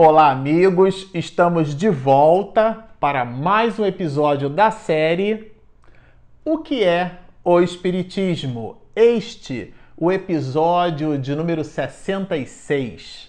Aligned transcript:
Olá, 0.00 0.30
amigos! 0.30 1.10
Estamos 1.12 1.74
de 1.74 1.90
volta 1.90 2.84
para 3.00 3.24
mais 3.24 3.80
um 3.80 3.84
episódio 3.84 4.48
da 4.48 4.70
série 4.70 5.50
O 6.44 6.58
que 6.58 6.84
é 6.84 7.18
o 7.42 7.60
Espiritismo? 7.60 8.76
Este, 8.94 9.74
o 9.96 10.12
episódio 10.12 11.18
de 11.18 11.34
número 11.34 11.64
66. 11.64 13.28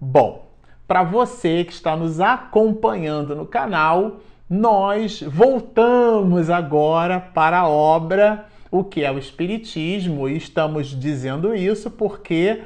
Bom, 0.00 0.46
para 0.88 1.02
você 1.02 1.62
que 1.62 1.74
está 1.74 1.94
nos 1.94 2.22
acompanhando 2.22 3.36
no 3.36 3.44
canal, 3.44 4.20
nós 4.48 5.20
voltamos 5.20 6.48
agora 6.48 7.20
para 7.20 7.58
a 7.58 7.68
obra 7.68 8.46
O 8.70 8.82
que 8.82 9.04
é 9.04 9.12
o 9.12 9.18
Espiritismo 9.18 10.26
e 10.26 10.38
estamos 10.38 10.98
dizendo 10.98 11.54
isso 11.54 11.90
porque 11.90 12.62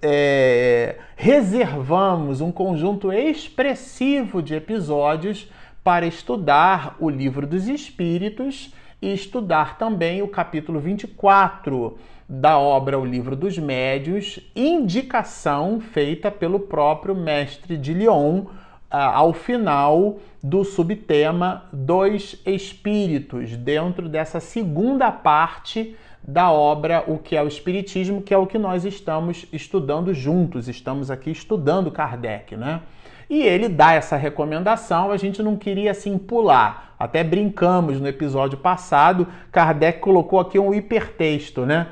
é, 0.00 0.96
reservamos 1.16 2.40
um 2.40 2.50
conjunto 2.50 3.12
expressivo 3.12 4.42
de 4.42 4.54
episódios 4.54 5.50
para 5.84 6.06
estudar 6.06 6.96
o 6.98 7.08
Livro 7.08 7.46
dos 7.46 7.68
Espíritos 7.68 8.72
e 9.00 9.12
estudar 9.12 9.78
também 9.78 10.22
o 10.22 10.28
capítulo 10.28 10.80
24 10.80 11.98
da 12.28 12.58
obra 12.58 12.98
O 12.98 13.04
Livro 13.04 13.34
dos 13.34 13.56
Médios, 13.58 14.38
indicação 14.54 15.80
feita 15.80 16.30
pelo 16.30 16.60
próprio 16.60 17.14
mestre 17.14 17.76
de 17.78 17.94
Lyon 17.94 18.46
ao 18.90 19.32
final 19.32 20.18
do 20.42 20.64
subtema 20.64 21.64
dos 21.72 22.40
espíritos, 22.46 23.56
dentro 23.56 24.08
dessa 24.08 24.40
segunda 24.40 25.10
parte 25.10 25.96
da 26.28 26.52
obra 26.52 27.04
O 27.06 27.16
que 27.16 27.34
é 27.34 27.42
o 27.42 27.48
Espiritismo, 27.48 28.20
que 28.20 28.34
é 28.34 28.36
o 28.36 28.46
que 28.46 28.58
nós 28.58 28.84
estamos 28.84 29.46
estudando 29.50 30.12
juntos, 30.12 30.68
estamos 30.68 31.10
aqui 31.10 31.30
estudando 31.30 31.90
Kardec, 31.90 32.54
né? 32.54 32.82
E 33.30 33.42
ele 33.42 33.66
dá 33.66 33.94
essa 33.94 34.14
recomendação, 34.14 35.10
a 35.10 35.16
gente 35.16 35.42
não 35.42 35.56
queria 35.56 35.90
assim 35.90 36.18
pular. 36.18 36.94
Até 36.98 37.24
brincamos 37.24 37.98
no 37.98 38.06
episódio 38.06 38.58
passado, 38.58 39.26
Kardec 39.50 40.00
colocou 40.00 40.38
aqui 40.38 40.58
um 40.58 40.74
hipertexto, 40.74 41.64
né? 41.64 41.86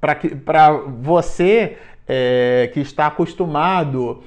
Para 0.00 0.70
você 0.70 1.76
é, 2.08 2.70
que 2.72 2.80
está 2.80 3.08
acostumado 3.08 4.22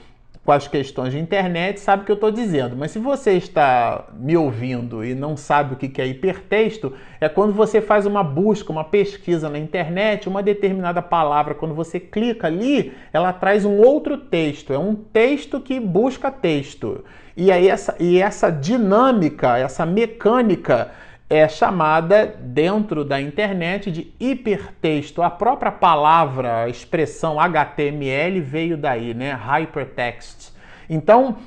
com 0.46 0.52
as 0.52 0.68
questões 0.68 1.12
de 1.12 1.18
internet 1.18 1.80
sabe 1.80 2.04
o 2.04 2.06
que 2.06 2.12
eu 2.12 2.16
estou 2.16 2.30
dizendo. 2.30 2.78
Mas 2.78 2.92
se 2.92 3.00
você 3.00 3.32
está 3.32 4.06
me 4.14 4.38
ouvindo 4.38 5.04
e 5.04 5.16
não 5.16 5.36
sabe 5.36 5.74
o 5.74 5.78
que 5.78 6.00
é 6.00 6.06
hipertexto, 6.06 6.94
é 7.20 7.28
quando 7.28 7.52
você 7.52 7.82
faz 7.82 8.06
uma 8.06 8.24
busca, 8.24 8.72
uma 8.72 8.84
pesquisa 8.84 9.50
na 9.50 9.58
internet, 9.58 10.30
uma 10.30 10.44
determinada 10.44 11.02
palavra, 11.02 11.56
quando 11.56 11.74
você 11.74 12.00
clica 12.00 12.46
ali, 12.46 12.94
ela 13.12 13.34
traz 13.34 13.66
um 13.66 13.78
outro 13.78 14.18
texto. 14.18 14.72
É 14.72 14.78
um 14.78 14.94
texto 14.94 15.60
que 15.60 15.80
busca 15.80 16.30
texto. 16.30 17.04
E 17.36 17.52
aí 17.52 17.68
essa, 17.68 17.96
e 18.00 18.22
essa 18.22 18.52
dinâmica, 18.52 19.58
essa 19.58 19.84
mecânica 19.84 20.92
é 21.30 21.48
chamada 21.48 22.36
dentro 22.40 23.04
da 23.04 23.20
internet 23.20 23.92
de 23.92 24.14
hipertexto. 24.20 25.22
A 25.22 25.30
própria 25.30 25.72
palavra, 25.72 26.64
a 26.64 26.70
expressão 26.70 27.40
HTML 27.40 28.40
veio 28.42 28.78
daí, 28.78 29.14
né? 29.14 29.32
Hypertext. 29.32 30.54
Então, 30.90 31.38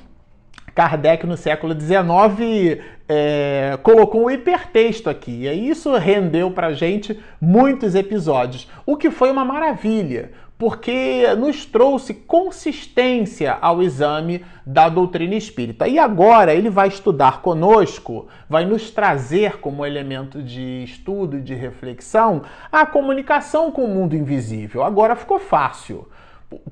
Kardec 0.75 1.25
no 1.25 1.37
século 1.37 1.79
XIX 1.79 2.81
é, 3.07 3.77
colocou 3.81 4.25
um 4.25 4.29
hipertexto 4.29 5.09
aqui. 5.09 5.47
E 5.47 5.69
isso 5.69 5.95
rendeu 5.95 6.51
para 6.51 6.73
gente 6.73 7.19
muitos 7.39 7.95
episódios, 7.95 8.69
o 8.85 8.97
que 8.97 9.09
foi 9.09 9.31
uma 9.31 9.45
maravilha, 9.45 10.31
porque 10.59 11.25
nos 11.37 11.65
trouxe 11.65 12.13
consistência 12.13 13.57
ao 13.61 13.81
exame 13.81 14.45
da 14.65 14.89
doutrina 14.89 15.35
espírita. 15.35 15.87
E 15.87 15.97
agora 15.97 16.53
ele 16.53 16.69
vai 16.69 16.89
estudar 16.89 17.41
conosco, 17.41 18.27
vai 18.49 18.65
nos 18.65 18.91
trazer 18.91 19.61
como 19.61 19.85
elemento 19.85 20.43
de 20.43 20.83
estudo 20.83 21.37
e 21.37 21.41
de 21.41 21.55
reflexão 21.55 22.41
a 22.69 22.85
comunicação 22.85 23.71
com 23.71 23.85
o 23.85 23.87
mundo 23.87 24.17
invisível. 24.17 24.83
Agora 24.83 25.15
ficou 25.15 25.39
fácil. 25.39 26.09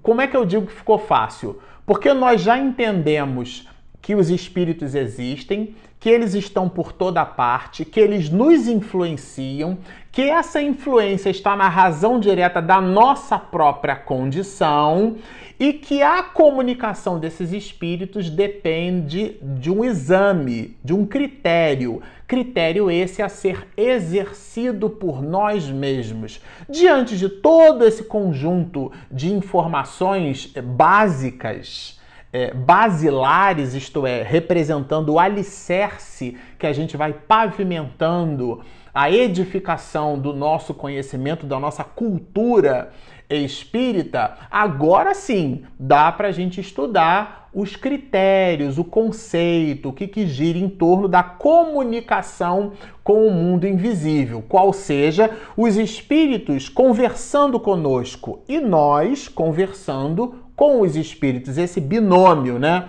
Como 0.01 0.19
é 0.19 0.27
que 0.27 0.35
eu 0.35 0.43
digo 0.43 0.67
que 0.67 0.73
ficou 0.73 0.99
fácil? 0.99 1.61
Porque 1.85 2.13
nós 2.13 2.41
já 2.41 2.57
entendemos 2.57 3.69
que 4.07 4.15
os 4.15 4.29
espíritos 4.29 4.95
existem, 4.95 5.75
que 5.99 6.09
eles 6.09 6.33
estão 6.33 6.69
por 6.69 6.93
toda 6.93 7.25
parte, 7.25 7.83
que 7.83 7.99
eles 7.99 8.29
nos 8.29 8.65
influenciam, 8.65 9.77
que 10.13 10.21
essa 10.21 10.61
influência 10.61 11.29
está 11.29 11.57
na 11.57 11.67
razão 11.67 12.17
direta 12.17 12.61
da 12.61 12.79
nossa 12.79 13.37
própria 13.37 13.97
condição 13.97 15.17
e 15.59 15.73
que 15.73 16.01
a 16.01 16.23
comunicação 16.23 17.19
desses 17.19 17.51
espíritos 17.51 18.29
depende 18.29 19.35
de 19.41 19.69
um 19.69 19.83
exame, 19.83 20.77
de 20.81 20.93
um 20.93 21.05
critério, 21.05 22.01
critério 22.25 22.89
esse 22.89 23.21
a 23.21 23.27
ser 23.27 23.67
exercido 23.75 24.89
por 24.89 25.21
nós 25.21 25.69
mesmos. 25.69 26.39
Diante 26.69 27.17
de 27.17 27.27
todo 27.27 27.83
esse 27.83 28.05
conjunto 28.05 28.89
de 29.11 29.33
informações 29.33 30.49
básicas, 30.63 31.97
é, 32.31 32.53
basilares, 32.53 33.73
isto 33.73 34.05
é, 34.05 34.21
representando 34.21 35.13
o 35.13 35.19
alicerce 35.19 36.37
que 36.59 36.67
a 36.67 36.73
gente 36.73 36.97
vai 36.97 37.13
pavimentando 37.13 38.61
a 38.93 39.11
edificação 39.11 40.17
do 40.17 40.33
nosso 40.33 40.73
conhecimento, 40.73 41.45
da 41.45 41.59
nossa 41.59 41.83
cultura 41.83 42.91
espírita, 43.29 44.37
agora 44.49 45.13
sim 45.13 45.63
dá 45.77 46.11
para 46.11 46.29
a 46.29 46.31
gente 46.31 46.61
estudar 46.61 47.49
os 47.53 47.75
critérios, 47.75 48.77
o 48.77 48.83
conceito, 48.83 49.89
o 49.89 49.93
que, 49.93 50.07
que 50.07 50.27
gira 50.27 50.57
em 50.57 50.69
torno 50.69 51.07
da 51.07 51.23
comunicação 51.23 52.73
com 53.03 53.27
o 53.27 53.31
mundo 53.31 53.67
invisível, 53.67 54.43
qual 54.47 54.71
seja 54.71 55.29
os 55.55 55.75
espíritos 55.75 56.69
conversando 56.69 57.59
conosco 57.59 58.43
e 58.47 58.59
nós 58.59 59.27
conversando 59.27 60.46
com 60.57 60.81
os 60.81 60.95
espíritos, 60.95 61.55
esse 61.59 61.79
binômio, 61.79 62.57
né? 62.57 62.85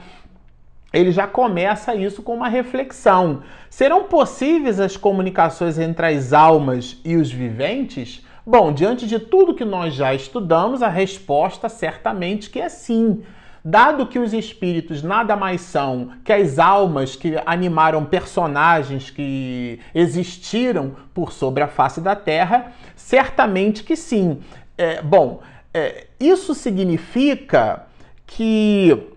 Ele 0.91 1.13
já 1.13 1.27
começa 1.27 1.95
isso 1.95 2.23
com 2.23 2.35
uma 2.35 2.49
reflexão. 2.49 3.43
Serão 3.69 4.05
possíveis 4.05 4.81
as 4.81 4.97
comunicações 4.97 5.79
entre 5.79 6.07
as 6.07 6.33
almas 6.33 6.99
e 7.05 7.15
os 7.15 7.31
viventes? 7.31 8.25
Bom, 8.45 8.73
diante 8.73 9.07
de 9.07 9.19
tudo 9.19 9.55
que 9.55 9.67
nós 9.67 9.93
já 9.93 10.15
estudamos, 10.15 10.83
a 10.83 10.89
resposta 10.89 11.69
certamente 11.69 12.49
que 12.49 12.59
é 12.59 12.71
sim. 12.71 13.23
Dado 13.63 14.07
que 14.07 14.19
os 14.19 14.33
espíritos 14.33 15.03
nada 15.03 15.37
mais 15.37 15.61
são 15.61 16.13
que 16.25 16.33
as 16.33 16.59
almas 16.59 17.17
que 17.17 17.35
animaram 17.45 18.07
personagens 18.07 19.11
que 19.11 19.79
existiram 19.95 20.97
por 21.13 21.33
sobre 21.33 21.63
a 21.63 21.69
face 21.69 22.01
da 22.01 22.17
Terra, 22.17 22.73
certamente 22.97 23.85
que 23.85 23.95
sim. 23.95 24.39
É, 24.79 25.03
bom, 25.03 25.43
é, 25.75 26.08
isso 26.21 26.55
significa 26.55 27.87
que, 28.27 29.09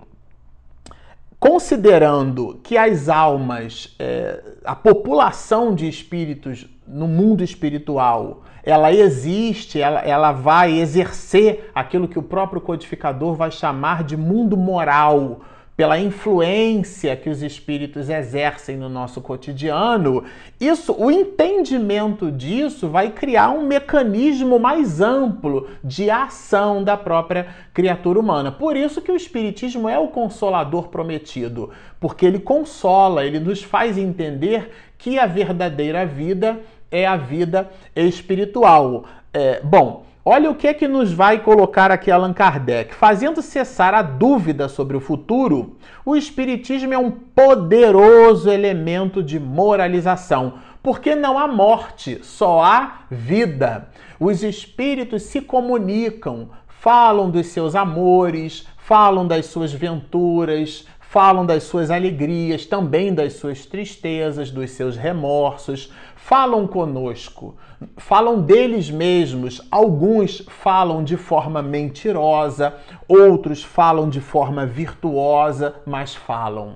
considerando 1.39 2.59
que 2.63 2.77
as 2.77 3.09
almas, 3.09 3.95
é, 3.99 4.41
a 4.63 4.75
população 4.75 5.73
de 5.73 5.87
espíritos 5.87 6.67
no 6.87 7.07
mundo 7.07 7.43
espiritual, 7.43 8.43
ela 8.63 8.93
existe, 8.93 9.81
ela, 9.81 10.01
ela 10.01 10.31
vai 10.31 10.79
exercer 10.79 11.71
aquilo 11.73 12.07
que 12.07 12.19
o 12.19 12.23
próprio 12.23 12.61
codificador 12.61 13.33
vai 13.33 13.49
chamar 13.49 14.03
de 14.03 14.15
mundo 14.15 14.55
moral 14.55 15.41
pela 15.81 15.97
influência 15.97 17.15
que 17.15 17.27
os 17.27 17.41
espíritos 17.41 18.07
exercem 18.07 18.77
no 18.77 18.87
nosso 18.87 19.19
cotidiano, 19.19 20.23
isso, 20.59 20.93
o 20.95 21.09
entendimento 21.09 22.31
disso 22.31 22.87
vai 22.87 23.09
criar 23.09 23.49
um 23.49 23.65
mecanismo 23.65 24.59
mais 24.59 25.01
amplo 25.01 25.67
de 25.83 26.07
ação 26.11 26.83
da 26.83 26.95
própria 26.95 27.47
criatura 27.73 28.19
humana. 28.19 28.51
Por 28.51 28.77
isso 28.77 29.01
que 29.01 29.11
o 29.11 29.15
espiritismo 29.15 29.89
é 29.89 29.97
o 29.97 30.09
consolador 30.09 30.89
prometido, 30.89 31.71
porque 31.99 32.27
ele 32.27 32.37
consola, 32.37 33.25
ele 33.25 33.39
nos 33.39 33.63
faz 33.63 33.97
entender 33.97 34.71
que 34.99 35.17
a 35.17 35.25
verdadeira 35.25 36.05
vida 36.05 36.59
é 36.91 37.07
a 37.07 37.17
vida 37.17 37.71
espiritual. 37.95 39.05
É, 39.33 39.59
bom, 39.63 40.05
Olha 40.23 40.51
o 40.51 40.55
que 40.55 40.67
é 40.67 40.73
que 40.73 40.87
nos 40.87 41.11
vai 41.11 41.39
colocar 41.39 41.89
aqui 41.89 42.11
Allan 42.11 42.31
Kardec. 42.31 42.93
Fazendo 42.93 43.41
cessar 43.41 43.95
a 43.95 44.03
dúvida 44.03 44.69
sobre 44.69 44.95
o 44.95 44.99
futuro, 44.99 45.77
o 46.05 46.15
Espiritismo 46.15 46.93
é 46.93 46.97
um 46.97 47.09
poderoso 47.09 48.47
elemento 48.47 49.23
de 49.23 49.39
moralização, 49.39 50.59
porque 50.83 51.15
não 51.15 51.39
há 51.39 51.47
morte, 51.47 52.19
só 52.21 52.63
há 52.63 52.99
vida. 53.09 53.89
Os 54.19 54.43
espíritos 54.43 55.23
se 55.23 55.41
comunicam, 55.41 56.49
falam 56.67 57.31
dos 57.31 57.47
seus 57.47 57.73
amores, 57.73 58.67
falam 58.77 59.25
das 59.25 59.47
suas 59.47 59.73
venturas, 59.73 60.85
falam 61.11 61.45
das 61.45 61.63
suas 61.63 61.91
alegrias, 61.91 62.65
também 62.65 63.13
das 63.13 63.33
suas 63.33 63.65
tristezas, 63.65 64.49
dos 64.49 64.71
seus 64.71 64.95
remorsos, 64.95 65.91
falam 66.15 66.65
conosco, 66.65 67.57
falam 67.97 68.41
deles 68.41 68.89
mesmos. 68.89 69.61
Alguns 69.69 70.41
falam 70.47 71.03
de 71.03 71.17
forma 71.17 71.61
mentirosa, 71.61 72.77
outros 73.09 73.61
falam 73.61 74.09
de 74.09 74.21
forma 74.21 74.65
virtuosa, 74.65 75.75
mas 75.85 76.15
falam. 76.15 76.75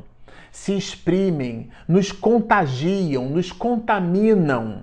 Se 0.52 0.76
exprimem, 0.76 1.70
nos 1.88 2.12
contagiam, 2.12 3.30
nos 3.30 3.54
contaminam, 3.54 4.80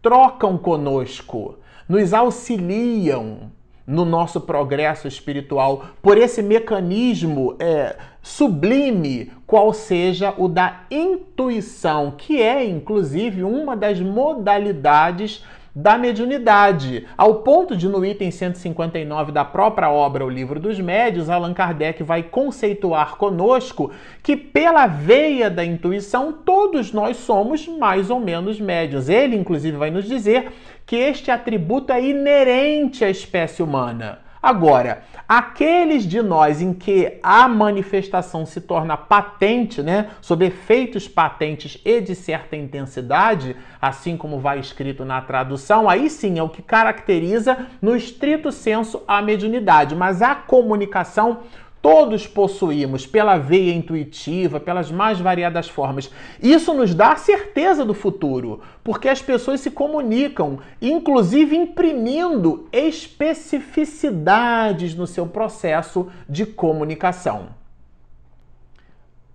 trocam 0.00 0.56
conosco, 0.56 1.56
nos 1.86 2.14
auxiliam 2.14 3.52
no 3.86 4.06
nosso 4.06 4.40
progresso 4.40 5.06
espiritual 5.06 5.84
por 6.00 6.16
esse 6.16 6.42
mecanismo 6.42 7.54
é, 7.58 7.96
sublime, 8.24 9.30
qual 9.46 9.74
seja 9.74 10.32
o 10.38 10.48
da 10.48 10.80
intuição, 10.90 12.14
que 12.16 12.40
é 12.40 12.64
inclusive 12.64 13.44
uma 13.44 13.76
das 13.76 14.00
modalidades 14.00 15.44
da 15.76 15.98
mediunidade, 15.98 17.06
ao 17.18 17.42
ponto 17.42 17.76
de 17.76 17.86
no 17.86 18.02
item 18.02 18.30
159 18.30 19.30
da 19.30 19.44
própria 19.44 19.90
obra 19.90 20.24
O 20.24 20.30
Livro 20.30 20.58
dos 20.58 20.80
Médios, 20.80 21.28
Allan 21.28 21.52
Kardec 21.52 22.02
vai 22.02 22.22
conceituar 22.22 23.16
conosco 23.16 23.90
que 24.22 24.36
pela 24.36 24.86
veia 24.86 25.50
da 25.50 25.64
intuição 25.64 26.32
todos 26.32 26.92
nós 26.92 27.18
somos 27.18 27.68
mais 27.68 28.08
ou 28.08 28.20
menos 28.20 28.58
médios. 28.58 29.10
Ele 29.10 29.36
inclusive 29.36 29.76
vai 29.76 29.90
nos 29.90 30.06
dizer 30.06 30.50
que 30.86 30.96
este 30.96 31.30
atributo 31.30 31.92
é 31.92 32.02
inerente 32.02 33.04
à 33.04 33.10
espécie 33.10 33.62
humana. 33.62 34.23
Agora, 34.44 35.04
aqueles 35.26 36.02
de 36.02 36.20
nós 36.20 36.60
em 36.60 36.74
que 36.74 37.18
a 37.22 37.48
manifestação 37.48 38.44
se 38.44 38.60
torna 38.60 38.94
patente, 38.94 39.82
né, 39.82 40.10
sob 40.20 40.44
efeitos 40.44 41.08
patentes 41.08 41.80
e 41.82 41.98
de 42.02 42.14
certa 42.14 42.54
intensidade, 42.54 43.56
assim 43.80 44.18
como 44.18 44.38
vai 44.38 44.58
escrito 44.58 45.02
na 45.02 45.22
tradução, 45.22 45.88
aí 45.88 46.10
sim 46.10 46.38
é 46.38 46.42
o 46.42 46.50
que 46.50 46.60
caracteriza 46.60 47.66
no 47.80 47.96
estrito 47.96 48.52
senso 48.52 49.02
a 49.08 49.22
mediunidade, 49.22 49.96
mas 49.96 50.20
a 50.20 50.34
comunicação 50.34 51.38
todos 51.84 52.26
possuímos 52.26 53.06
pela 53.06 53.36
veia 53.36 53.74
intuitiva, 53.74 54.58
pelas 54.58 54.90
mais 54.90 55.20
variadas 55.20 55.68
formas. 55.68 56.10
Isso 56.42 56.72
nos 56.72 56.94
dá 56.94 57.14
certeza 57.14 57.84
do 57.84 57.92
futuro, 57.92 58.62
porque 58.82 59.06
as 59.06 59.20
pessoas 59.20 59.60
se 59.60 59.70
comunicam, 59.70 60.60
inclusive 60.80 61.54
imprimindo 61.54 62.66
especificidades 62.72 64.94
no 64.94 65.06
seu 65.06 65.26
processo 65.26 66.08
de 66.26 66.46
comunicação. 66.46 67.48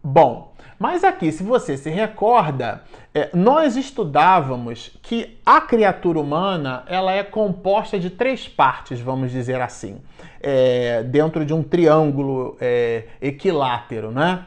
Bom, 0.04 0.52
mas 0.80 1.04
aqui, 1.04 1.30
se 1.30 1.44
você 1.44 1.76
se 1.76 1.90
recorda, 1.90 2.82
é, 3.14 3.30
nós 3.34 3.76
estudávamos 3.76 4.98
que 5.04 5.38
a 5.46 5.60
criatura 5.60 6.20
humana 6.20 6.84
ela 6.88 7.12
é 7.12 7.22
composta 7.22 8.00
de 8.00 8.10
três 8.10 8.48
partes, 8.48 9.02
vamos 9.02 9.30
dizer 9.30 9.60
assim, 9.60 9.98
é, 10.42 11.04
dentro 11.04 11.44
de 11.44 11.54
um 11.54 11.62
triângulo 11.62 12.56
é, 12.62 13.04
equilátero, 13.22 14.10
né? 14.10 14.46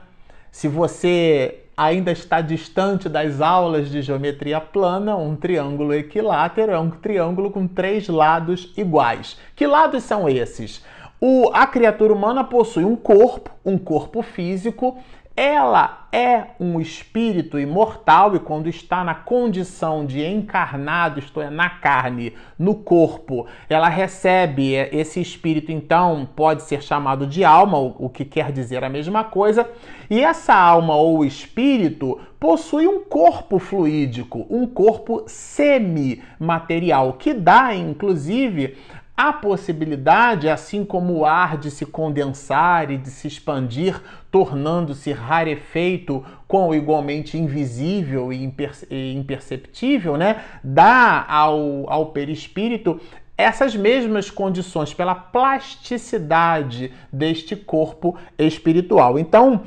Se 0.51 0.69
você 0.69 1.63
ainda 1.77 2.11
está 2.13 2.41
distante 2.41 3.09
das 3.09 3.41
aulas 3.41 3.91
de 3.91 4.01
geometria 4.01 4.61
plana, 4.61 5.17
um 5.17 5.37
triângulo 5.37 5.93
equilátero 5.93 6.73
é 6.73 6.79
um 6.79 6.91
triângulo 6.91 7.51
com 7.51 7.67
três 7.67 8.09
lados 8.09 8.73
iguais. 8.77 9.39
Que 9.55 9.67
lados 9.67 10.03
são 10.03 10.29
esses? 10.29 10.83
O, 11.21 11.51
a 11.53 11.67
criatura 11.67 12.13
humana 12.13 12.43
possui 12.43 12.85
um 12.85 12.97
corpo, 12.97 13.51
um 13.65 13.79
corpo 13.79 14.23
físico 14.23 14.99
ela 15.37 16.07
é 16.13 16.49
um 16.61 16.79
espírito 16.79 17.59
imortal 17.59 18.37
e 18.37 18.39
quando 18.39 18.69
está 18.69 19.03
na 19.03 19.15
condição 19.15 20.05
de 20.05 20.23
encarnado, 20.23 21.19
isto 21.19 21.41
é, 21.41 21.49
na 21.49 21.71
carne, 21.71 22.35
no 22.59 22.75
corpo, 22.75 23.47
ela 23.69 23.89
recebe 23.89 24.75
esse 24.75 25.21
espírito, 25.21 25.73
então 25.73 26.29
pode 26.37 26.63
ser 26.63 26.83
chamado 26.83 27.27
de 27.27 27.45
alma, 27.45 27.79
o 27.79 28.11
que 28.11 28.27
quer 28.27 28.53
dizer 28.53 28.85
a 28.85 28.91
mesma 28.91 29.25
coisa, 29.25 29.69
e 30.11 30.21
essa 30.21 30.55
alma 30.55 30.95
ou 30.97 31.25
espírito 31.25 32.21
possui 32.39 32.87
um 32.87 33.03
corpo 33.05 33.59
fluídico, 33.59 34.47
um 34.51 34.67
corpo 34.67 35.23
semimaterial, 35.27 37.15
que 37.15 37.33
dá 37.33 37.75
inclusive 37.75 38.77
a 39.17 39.33
possibilidade, 39.33 40.49
assim 40.49 40.85
como 40.85 41.13
o 41.15 41.27
ar, 41.27 41.59
de 41.59 41.71
se 41.71 41.85
condensar 41.85 42.91
e 42.91 42.97
de 42.97 43.11
se 43.11 43.29
expandir, 43.29 44.01
tornando-se 44.31 45.13
rarefeito 45.13 46.25
com 46.49 46.75
igualmente 46.75 47.37
invisível 47.37 48.33
e 48.33 49.15
imperceptível, 49.15 50.17
né? 50.17 50.43
dá 50.65 51.25
ao, 51.29 51.91
ao 51.91 52.07
perispírito 52.07 53.01
essas 53.37 53.75
mesmas 53.75 54.31
condições 54.31 54.95
pela 54.95 55.15
plasticidade 55.15 56.93
deste 57.13 57.57
corpo 57.57 58.17
espiritual. 58.39 59.19
Então, 59.19 59.63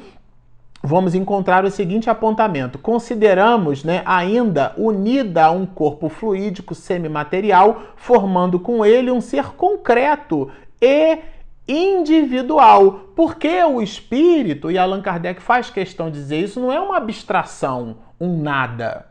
vamos 0.85 1.15
encontrar 1.15 1.65
o 1.65 1.71
seguinte 1.71 2.09
apontamento. 2.09 2.77
Consideramos 2.77 3.83
né, 3.83 4.03
ainda 4.05 4.73
unida 4.77 5.45
a 5.45 5.51
um 5.51 5.65
corpo 5.65 6.07
fluídico 6.07 6.75
semimaterial, 6.75 7.81
formando 7.95 8.59
com 8.59 8.85
ele 8.85 9.11
um 9.11 9.19
ser 9.19 9.53
concreto 9.53 10.49
e 10.81 11.19
individual. 11.67 13.09
Porque 13.15 13.63
o 13.63 13.81
espírito, 13.81 14.69
e 14.69 14.77
Allan 14.77 15.01
Kardec 15.01 15.41
faz 15.41 15.69
questão 15.69 16.11
de 16.11 16.19
dizer 16.19 16.41
isso, 16.41 16.59
não 16.59 16.71
é 16.71 16.79
uma 16.79 16.97
abstração, 16.97 17.97
um 18.19 18.41
nada. 18.41 19.07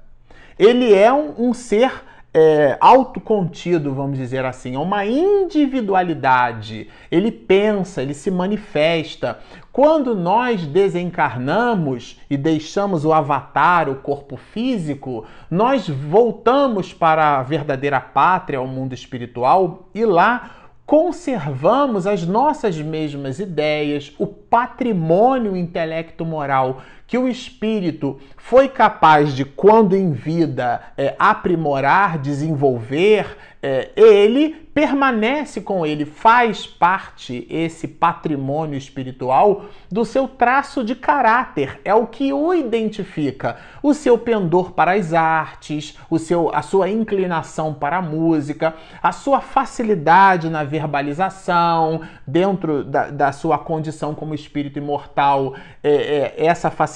Ele 0.58 0.94
é 0.94 1.12
um, 1.12 1.48
um 1.48 1.52
ser 1.52 1.90
é, 2.36 2.76
autocontido, 2.80 3.94
vamos 3.94 4.18
dizer 4.18 4.44
assim, 4.44 4.74
é 4.74 4.78
uma 4.78 5.06
individualidade. 5.06 6.88
Ele 7.08 7.30
pensa, 7.30 8.02
ele 8.02 8.12
se 8.12 8.28
manifesta. 8.28 9.38
Quando 9.70 10.16
nós 10.16 10.66
desencarnamos 10.66 12.20
e 12.28 12.36
deixamos 12.36 13.04
o 13.04 13.12
avatar, 13.12 13.88
o 13.88 13.96
corpo 13.96 14.36
físico, 14.36 15.24
nós 15.48 15.88
voltamos 15.88 16.92
para 16.92 17.38
a 17.38 17.42
verdadeira 17.44 18.00
pátria, 18.00 18.60
o 18.60 18.66
mundo 18.66 18.94
espiritual, 18.94 19.88
e 19.94 20.04
lá 20.04 20.50
conservamos 20.84 22.06
as 22.06 22.26
nossas 22.26 22.76
mesmas 22.78 23.38
ideias, 23.38 24.12
o 24.18 24.26
patrimônio 24.26 25.56
intelecto-moral 25.56 26.82
que 27.06 27.18
o 27.18 27.28
espírito 27.28 28.18
foi 28.36 28.68
capaz 28.68 29.32
de, 29.32 29.44
quando 29.44 29.96
em 29.96 30.12
vida, 30.12 30.82
é, 30.96 31.14
aprimorar, 31.18 32.18
desenvolver, 32.18 33.36
é, 33.62 33.90
ele 33.96 34.64
permanece 34.74 35.60
com 35.60 35.86
ele, 35.86 36.04
faz 36.04 36.66
parte 36.66 37.46
esse 37.48 37.86
patrimônio 37.86 38.76
espiritual 38.76 39.66
do 39.90 40.04
seu 40.04 40.26
traço 40.26 40.84
de 40.84 40.96
caráter, 40.96 41.80
é 41.84 41.94
o 41.94 42.08
que 42.08 42.32
o 42.32 42.52
identifica, 42.52 43.56
o 43.82 43.94
seu 43.94 44.18
pendor 44.18 44.72
para 44.72 44.92
as 44.92 45.14
artes, 45.14 45.96
o 46.10 46.18
seu, 46.18 46.50
a 46.52 46.60
sua 46.60 46.90
inclinação 46.90 47.72
para 47.72 47.98
a 47.98 48.02
música, 48.02 48.74
a 49.00 49.12
sua 49.12 49.40
facilidade 49.40 50.50
na 50.50 50.64
verbalização, 50.64 52.02
dentro 52.26 52.84
da, 52.84 53.10
da 53.10 53.32
sua 53.32 53.56
condição 53.56 54.12
como 54.12 54.34
espírito 54.34 54.78
imortal, 54.78 55.54
é, 55.82 56.34
é, 56.36 56.46
essa 56.46 56.68
facilidade 56.68 56.93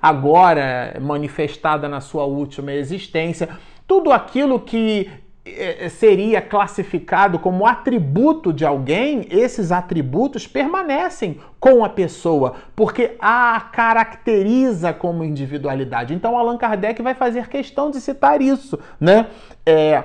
agora 0.00 0.96
manifestada 1.00 1.88
na 1.88 2.00
sua 2.00 2.24
última 2.24 2.72
existência, 2.72 3.48
tudo 3.86 4.12
aquilo 4.12 4.60
que 4.60 5.10
é, 5.56 5.86
é, 5.86 5.88
seria 5.88 6.42
classificado 6.42 7.38
como 7.38 7.66
atributo 7.66 8.52
de 8.52 8.66
alguém, 8.66 9.26
esses 9.30 9.72
atributos 9.72 10.46
permanecem 10.46 11.40
com 11.58 11.84
a 11.84 11.88
pessoa, 11.88 12.56
porque 12.76 13.16
a 13.18 13.68
caracteriza 13.72 14.92
como 14.92 15.24
individualidade. 15.24 16.12
Então, 16.12 16.36
Allan 16.36 16.58
Kardec 16.58 17.00
vai 17.00 17.14
fazer 17.14 17.48
questão 17.48 17.90
de 17.90 18.00
citar 18.00 18.42
isso, 18.42 18.78
né? 19.00 19.28
É, 19.64 20.04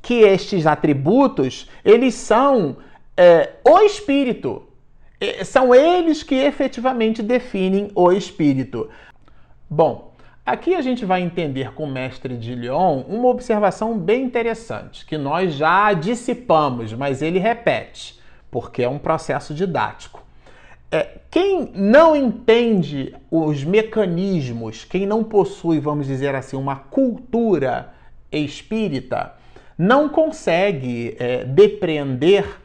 que 0.00 0.20
estes 0.20 0.66
atributos, 0.66 1.68
eles 1.84 2.14
são 2.14 2.76
é, 3.16 3.54
o 3.64 3.80
espírito. 3.80 4.62
É, 5.20 5.44
são 5.44 5.74
eles 5.74 6.22
que 6.22 6.34
efetivamente 6.34 7.22
definem 7.22 7.90
o 7.94 8.12
espírito. 8.12 8.88
Bom, 9.68 10.14
Aqui 10.46 10.76
a 10.76 10.80
gente 10.80 11.04
vai 11.04 11.22
entender 11.22 11.72
com 11.72 11.82
o 11.82 11.90
mestre 11.90 12.36
de 12.36 12.54
Lyon 12.54 13.02
uma 13.08 13.26
observação 13.26 13.98
bem 13.98 14.22
interessante, 14.22 15.04
que 15.04 15.18
nós 15.18 15.54
já 15.54 15.92
dissipamos, 15.92 16.92
mas 16.92 17.20
ele 17.20 17.40
repete, 17.40 18.20
porque 18.48 18.84
é 18.84 18.88
um 18.88 18.96
processo 18.96 19.52
didático. 19.52 20.22
É, 20.88 21.18
quem 21.32 21.72
não 21.74 22.14
entende 22.14 23.12
os 23.28 23.64
mecanismos, 23.64 24.84
quem 24.84 25.04
não 25.04 25.24
possui, 25.24 25.80
vamos 25.80 26.06
dizer 26.06 26.32
assim, 26.36 26.56
uma 26.56 26.76
cultura 26.76 27.92
espírita, 28.30 29.34
não 29.76 30.08
consegue 30.08 31.16
é, 31.18 31.42
depreender 31.42 32.60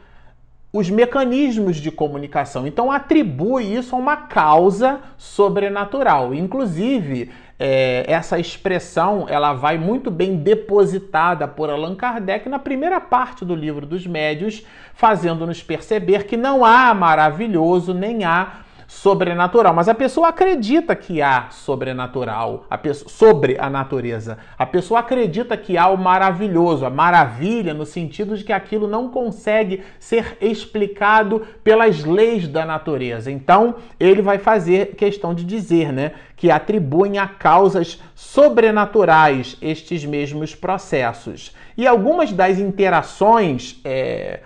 os 0.73 0.89
mecanismos 0.89 1.77
de 1.77 1.91
comunicação. 1.91 2.65
Então 2.65 2.91
atribui 2.91 3.75
isso 3.75 3.95
a 3.95 3.99
uma 3.99 4.15
causa 4.15 5.01
sobrenatural. 5.17 6.33
Inclusive, 6.33 7.29
é, 7.59 8.05
essa 8.07 8.39
expressão 8.39 9.25
ela 9.29 9.53
vai 9.53 9.77
muito 9.77 10.09
bem 10.09 10.37
depositada 10.37 11.47
por 11.47 11.69
Allan 11.69 11.95
Kardec 11.95 12.47
na 12.47 12.57
primeira 12.57 12.99
parte 12.99 13.43
do 13.43 13.53
livro 13.53 13.85
dos 13.85 14.07
Médios, 14.07 14.65
fazendo-nos 14.93 15.61
perceber 15.61 16.23
que 16.23 16.37
não 16.37 16.63
há 16.65 16.93
maravilhoso 16.93 17.93
nem 17.93 18.23
há 18.23 18.61
sobrenatural, 18.91 19.73
mas 19.73 19.87
a 19.87 19.95
pessoa 19.95 20.27
acredita 20.27 20.93
que 20.97 21.21
há 21.21 21.47
sobrenatural, 21.49 22.65
a 22.69 22.77
pessoa, 22.77 23.09
sobre 23.09 23.57
a 23.57 23.69
natureza. 23.69 24.37
A 24.59 24.65
pessoa 24.65 24.99
acredita 24.99 25.55
que 25.55 25.77
há 25.77 25.87
o 25.87 25.97
maravilhoso, 25.97 26.85
a 26.85 26.89
maravilha, 26.89 27.73
no 27.73 27.85
sentido 27.85 28.37
de 28.37 28.43
que 28.43 28.51
aquilo 28.51 28.87
não 28.87 29.07
consegue 29.07 29.81
ser 29.97 30.37
explicado 30.41 31.47
pelas 31.63 32.03
leis 32.03 32.49
da 32.49 32.65
natureza. 32.65 33.31
Então, 33.31 33.75
ele 33.97 34.21
vai 34.21 34.37
fazer 34.37 34.93
questão 34.97 35.33
de 35.33 35.45
dizer, 35.45 35.93
né, 35.93 36.11
que 36.35 36.51
atribuem 36.51 37.17
a 37.17 37.27
causas 37.27 38.03
sobrenaturais 38.13 39.57
estes 39.61 40.03
mesmos 40.03 40.53
processos. 40.53 41.55
E 41.77 41.87
algumas 41.87 42.33
das 42.33 42.59
interações 42.59 43.79
é, 43.85 44.41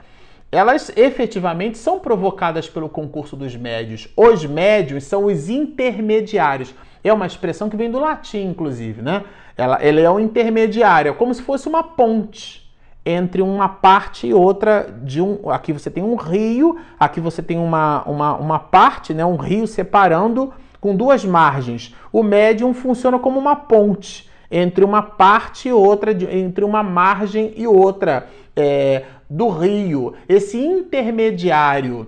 elas 0.51 0.91
efetivamente 0.95 1.77
são 1.77 1.99
provocadas 1.99 2.69
pelo 2.69 2.87
concurso 2.89 3.35
dos 3.35 3.55
médios. 3.55 4.07
Os 4.15 4.45
médios 4.45 5.03
são 5.03 5.25
os 5.25 5.49
intermediários. 5.49 6.73
É 7.03 7.11
uma 7.11 7.25
expressão 7.25 7.69
que 7.69 7.77
vem 7.77 7.91
do 7.91 7.99
latim, 7.99 8.45
inclusive, 8.45 9.01
né? 9.01 9.23
Ela, 9.57 9.75
ela 9.81 9.99
é 9.99 10.09
um 10.09 10.19
intermediário, 10.19 11.11
é 11.11 11.13
como 11.13 11.33
se 11.33 11.41
fosse 11.41 11.67
uma 11.67 11.83
ponte 11.83 12.65
entre 13.05 13.41
uma 13.41 13.69
parte 13.69 14.27
e 14.27 14.33
outra 14.33 14.87
de 15.03 15.21
um. 15.21 15.49
Aqui 15.49 15.71
você 15.71 15.91
tem 15.91 16.03
um 16.03 16.15
rio, 16.15 16.77
aqui 16.99 17.21
você 17.21 17.41
tem 17.41 17.57
uma, 17.59 18.03
uma, 18.03 18.35
uma 18.35 18.59
parte, 18.59 19.13
né? 19.13 19.23
um 19.23 19.35
rio 19.35 19.67
separando 19.67 20.51
com 20.81 20.95
duas 20.95 21.23
margens. 21.23 21.93
O 22.11 22.23
médium 22.23 22.73
funciona 22.73 23.19
como 23.19 23.39
uma 23.39 23.55
ponte 23.55 24.29
entre 24.49 24.83
uma 24.83 25.01
parte 25.01 25.69
e 25.69 25.73
outra, 25.73 26.11
entre 26.11 26.65
uma 26.65 26.81
margem 26.81 27.53
e 27.55 27.67
outra. 27.67 28.27
É, 28.55 29.03
do 29.29 29.49
rio, 29.49 30.13
esse 30.27 30.57
intermediário. 30.57 32.07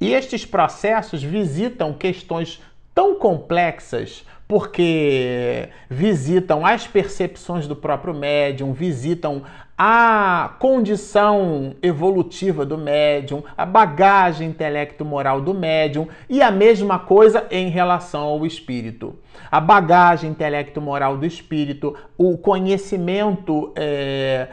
E 0.00 0.12
estes 0.12 0.44
processos 0.44 1.22
visitam 1.22 1.92
questões 1.92 2.60
tão 2.94 3.14
complexas 3.14 4.24
porque 4.48 5.68
visitam 5.90 6.64
as 6.64 6.86
percepções 6.86 7.66
do 7.66 7.74
próprio 7.74 8.14
médium, 8.14 8.72
visitam 8.72 9.42
a 9.76 10.54
condição 10.58 11.74
evolutiva 11.82 12.64
do 12.64 12.78
médium, 12.78 13.42
a 13.56 13.66
bagagem 13.66 14.48
intelecto-moral 14.48 15.40
do 15.40 15.52
médium 15.52 16.08
e 16.30 16.40
a 16.40 16.50
mesma 16.50 16.98
coisa 16.98 17.46
em 17.50 17.68
relação 17.68 18.22
ao 18.22 18.46
espírito. 18.46 19.16
A 19.50 19.60
bagagem 19.60 20.30
intelecto-moral 20.30 21.16
do 21.18 21.26
espírito, 21.26 21.94
o 22.16 22.38
conhecimento. 22.38 23.72
É, 23.76 24.48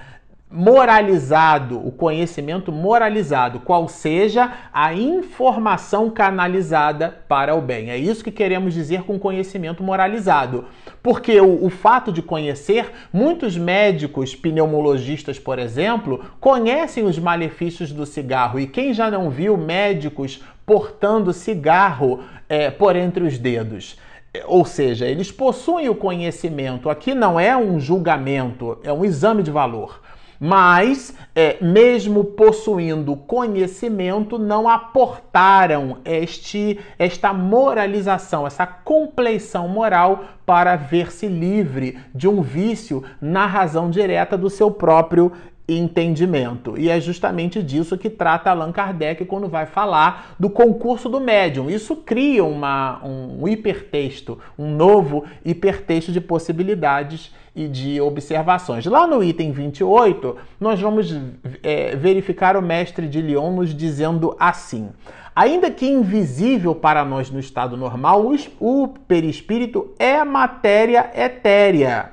moralizado, 0.56 1.80
o 1.84 1.92
conhecimento 1.92 2.72
moralizado, 2.72 3.60
qual 3.62 3.88
seja 3.88 4.54
a 4.72 4.94
informação 4.94 6.12
canalizada 6.12 7.18
para 7.28 7.56
o 7.56 7.62
bem. 7.62 7.90
É 7.90 7.98
isso 7.98 8.24
que 8.24 8.30
queremos 8.30 8.76
dizer 8.76 9.02
com 9.02 9.18
conhecimento 9.18 9.84
moralizado. 9.84 10.66
Porque 11.02 11.42
o, 11.42 11.66
o 11.66 11.72
fato 11.72 12.12
de 12.12 12.22
conhecer, 12.22 12.92
muitos 13.12 13.58
médicos 13.58 14.36
pneumologistas, 14.36 15.40
por 15.40 15.58
exemplo, 15.58 16.24
conhecem 16.40 17.04
os 17.04 17.18
malefícios 17.18 17.92
do 17.92 18.06
cigarro. 18.06 18.60
E 18.60 18.68
quem 18.68 18.94
já 18.94 19.10
não 19.10 19.32
viu 19.32 19.58
médicos 19.58 20.44
portando 20.68 21.34
cigarro 21.34 22.20
é, 22.48 22.70
por 22.70 22.96
entre 22.96 23.24
os 23.24 23.40
dedos? 23.40 23.98
Ou 24.46 24.66
seja, 24.66 25.08
eles 25.08 25.32
possuem 25.32 25.90
o 25.90 25.96
conhecimento. 25.96 26.92
Aqui 26.92 27.16
não 27.16 27.40
é 27.40 27.58
um 27.58 27.80
julgamento, 27.80 28.78
é 28.84 28.94
um 28.94 29.04
exame 29.04 29.42
de 29.42 29.50
valor 29.50 30.03
mas, 30.46 31.16
é, 31.34 31.56
mesmo 31.62 32.22
possuindo 32.22 33.16
conhecimento, 33.16 34.38
não 34.38 34.68
aportaram 34.68 36.00
este, 36.04 36.82
esta 37.00 37.32
moralização, 37.32 38.46
essa 38.46 38.68
compleição 38.68 39.70
moral 39.70 40.26
para 40.46 40.76
ver-se 40.76 41.28
livre 41.28 41.98
de 42.14 42.28
um 42.28 42.42
vício 42.42 43.06
na 43.22 43.46
razão 43.46 43.90
direta 43.90 44.38
do 44.38 44.50
seu 44.50 44.70
próprio 44.70 45.32
entendimento. 45.68 46.78
E 46.78 46.90
é 46.90 47.00
justamente 47.00 47.64
disso 47.64 47.98
que 47.98 48.10
trata 48.10 48.50
Allan 48.50 48.72
Kardec 48.72 49.24
quando 49.26 49.48
vai 49.48 49.66
falar 49.66 50.36
do 50.38 50.50
concurso 50.50 51.08
do 51.08 51.20
médium. 51.20 51.70
Isso 51.70 51.96
cria 51.96 52.44
uma, 52.44 53.02
um 53.04 53.48
hipertexto, 53.48 54.38
um 54.58 54.76
novo 54.76 55.24
hipertexto 55.46 56.12
de 56.12 56.20
possibilidades 56.20 57.34
e 57.56 57.68
de 57.68 58.02
observações. 58.02 58.86
Lá 58.86 59.08
no 59.08 59.24
item 59.24 59.52
28, 59.52 60.36
nós 60.60 60.80
vamos 60.82 61.16
é, 61.62 61.96
verificar 61.96 62.58
o 62.58 62.62
mestre 62.62 63.08
de 63.08 63.22
Lyon 63.22 63.52
nos 63.56 63.74
dizendo 63.74 64.36
assim. 64.40 64.90
Ainda 65.36 65.72
que 65.72 65.88
invisível 65.88 66.76
para 66.76 67.04
nós 67.06 67.32
no 67.32 67.40
estado 67.40 67.76
normal, 67.78 68.32
o 68.60 68.88
perispírito 68.88 69.94
é 69.98 70.24
matéria 70.24 71.10
etérea 71.16 72.12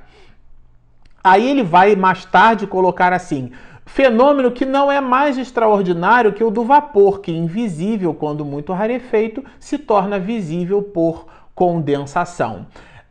Aí 1.23 1.49
ele 1.49 1.63
vai 1.63 1.95
mais 1.95 2.25
tarde 2.25 2.67
colocar 2.67 3.13
assim: 3.13 3.53
fenômeno 3.85 4.51
que 4.51 4.65
não 4.65 4.91
é 4.91 5.01
mais 5.01 5.37
extraordinário 5.37 6.33
que 6.33 6.43
o 6.43 6.51
do 6.51 6.65
vapor, 6.65 7.21
que 7.21 7.33
invisível 7.33 8.15
quando 8.15 8.45
muito 8.45 8.73
rarefeito 8.73 9.45
se 9.59 9.79
torna 9.79 10.19
visível 10.19 10.83
por 10.83 11.27
condensação. 11.55 12.67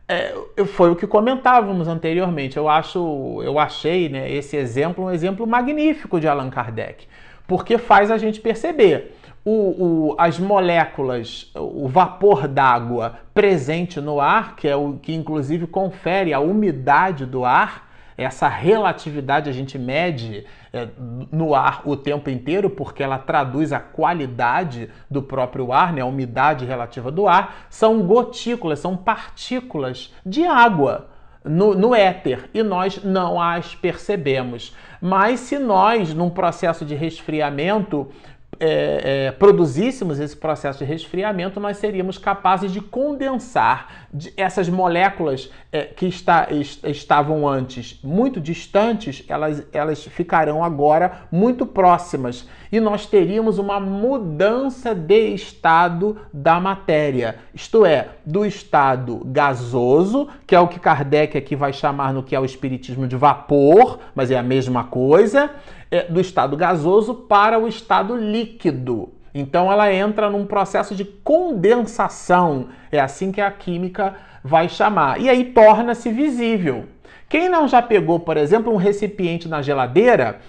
É, 0.08 0.34
foi 0.64 0.90
o 0.90 0.96
que 0.96 1.06
comentávamos 1.06 1.86
anteriormente. 1.86 2.56
Eu 2.56 2.68
acho, 2.68 3.40
eu 3.44 3.60
achei 3.60 4.08
né, 4.08 4.28
esse 4.28 4.56
exemplo 4.56 5.04
um 5.04 5.10
exemplo 5.10 5.46
magnífico 5.46 6.18
de 6.18 6.26
Allan 6.26 6.50
Kardec, 6.50 7.06
porque 7.46 7.78
faz 7.78 8.10
a 8.10 8.18
gente 8.18 8.40
perceber. 8.40 9.16
O, 9.44 9.52
o, 9.52 10.14
as 10.18 10.38
moléculas, 10.38 11.50
o 11.54 11.88
vapor 11.88 12.48
d'água 12.48 13.20
presente 13.32 14.00
no 14.00 14.20
ar, 14.20 14.56
que 14.56 14.68
é 14.68 14.74
o 14.74 14.94
que 15.00 15.14
inclusive 15.14 15.66
confere 15.66 16.34
a 16.34 16.40
umidade 16.40 17.24
do 17.24 17.44
ar, 17.44 17.89
essa 18.22 18.48
relatividade 18.48 19.48
a 19.48 19.52
gente 19.52 19.78
mede 19.78 20.44
é, 20.72 20.88
no 21.32 21.54
ar 21.54 21.82
o 21.86 21.96
tempo 21.96 22.28
inteiro, 22.28 22.68
porque 22.68 23.02
ela 23.02 23.18
traduz 23.18 23.72
a 23.72 23.80
qualidade 23.80 24.90
do 25.10 25.22
próprio 25.22 25.72
ar, 25.72 25.92
né, 25.92 26.02
a 26.02 26.06
umidade 26.06 26.64
relativa 26.64 27.10
do 27.10 27.26
ar, 27.26 27.66
são 27.70 28.02
gotículas, 28.02 28.78
são 28.78 28.96
partículas 28.96 30.12
de 30.24 30.44
água. 30.44 31.08
No, 31.42 31.74
no, 31.74 31.94
éter 31.94 32.50
e 32.52 32.62
nós 32.62 33.02
não 33.02 33.40
as 33.40 33.74
percebemos. 33.74 34.76
Mas 35.00 35.40
se 35.40 35.58
nós, 35.58 36.12
num 36.12 36.28
processo 36.28 36.84
de 36.84 36.94
resfriamento, 36.94 38.12
é, 38.58 39.26
é, 39.28 39.32
produzíssemos 39.32 40.18
esse 40.18 40.36
processo 40.36 40.80
de 40.80 40.84
resfriamento, 40.84 41.60
nós 41.60 41.76
seríamos 41.76 42.18
capazes 42.18 42.72
de 42.72 42.80
condensar 42.80 44.08
essas 44.36 44.68
moléculas 44.68 45.50
é, 45.70 45.84
que 45.84 46.06
está, 46.06 46.48
est 46.50 46.84
estavam 46.84 47.48
antes 47.48 47.98
muito 48.02 48.40
distantes, 48.40 49.24
elas, 49.28 49.64
elas 49.72 50.04
ficarão 50.04 50.64
agora 50.64 51.22
muito 51.30 51.64
próximas 51.64 52.46
e 52.72 52.78
nós 52.78 53.06
teríamos 53.06 53.58
uma 53.58 53.80
mudança 53.80 54.94
de 54.94 55.34
estado 55.34 56.18
da 56.32 56.60
matéria, 56.60 57.36
isto 57.54 57.84
é, 57.84 58.08
do 58.24 58.46
estado 58.46 59.22
gasoso, 59.24 60.28
que 60.46 60.54
é 60.54 60.60
o 60.60 60.68
que 60.68 60.78
Kardec 60.78 61.36
aqui 61.36 61.56
vai 61.56 61.72
chamar 61.72 62.12
no 62.12 62.22
que 62.22 62.34
é 62.34 62.40
o 62.40 62.44
espiritismo 62.44 63.06
de 63.06 63.16
vapor, 63.16 63.98
mas 64.14 64.30
é 64.30 64.38
a 64.38 64.42
mesma 64.42 64.84
coisa 64.84 65.50
é, 65.90 66.04
do 66.04 66.20
estado 66.20 66.56
gasoso 66.56 67.14
para 67.14 67.58
o 67.58 67.66
estado 67.66 68.16
líquido. 68.16 69.12
Então 69.34 69.70
ela 69.70 69.92
entra 69.92 70.28
num 70.28 70.44
processo 70.44 70.94
de 70.94 71.04
condensação. 71.04 72.68
É 72.90 73.00
assim 73.00 73.30
que 73.30 73.40
a 73.40 73.50
química 73.50 74.16
vai 74.42 74.68
chamar. 74.68 75.20
E 75.20 75.28
aí 75.28 75.44
torna-se 75.44 76.10
visível. 76.10 76.86
Quem 77.28 77.48
não 77.48 77.68
já 77.68 77.80
pegou, 77.80 78.18
por 78.18 78.36
exemplo, 78.36 78.72
um 78.72 78.76
recipiente 78.76 79.48
na 79.48 79.62
geladeira 79.62 80.40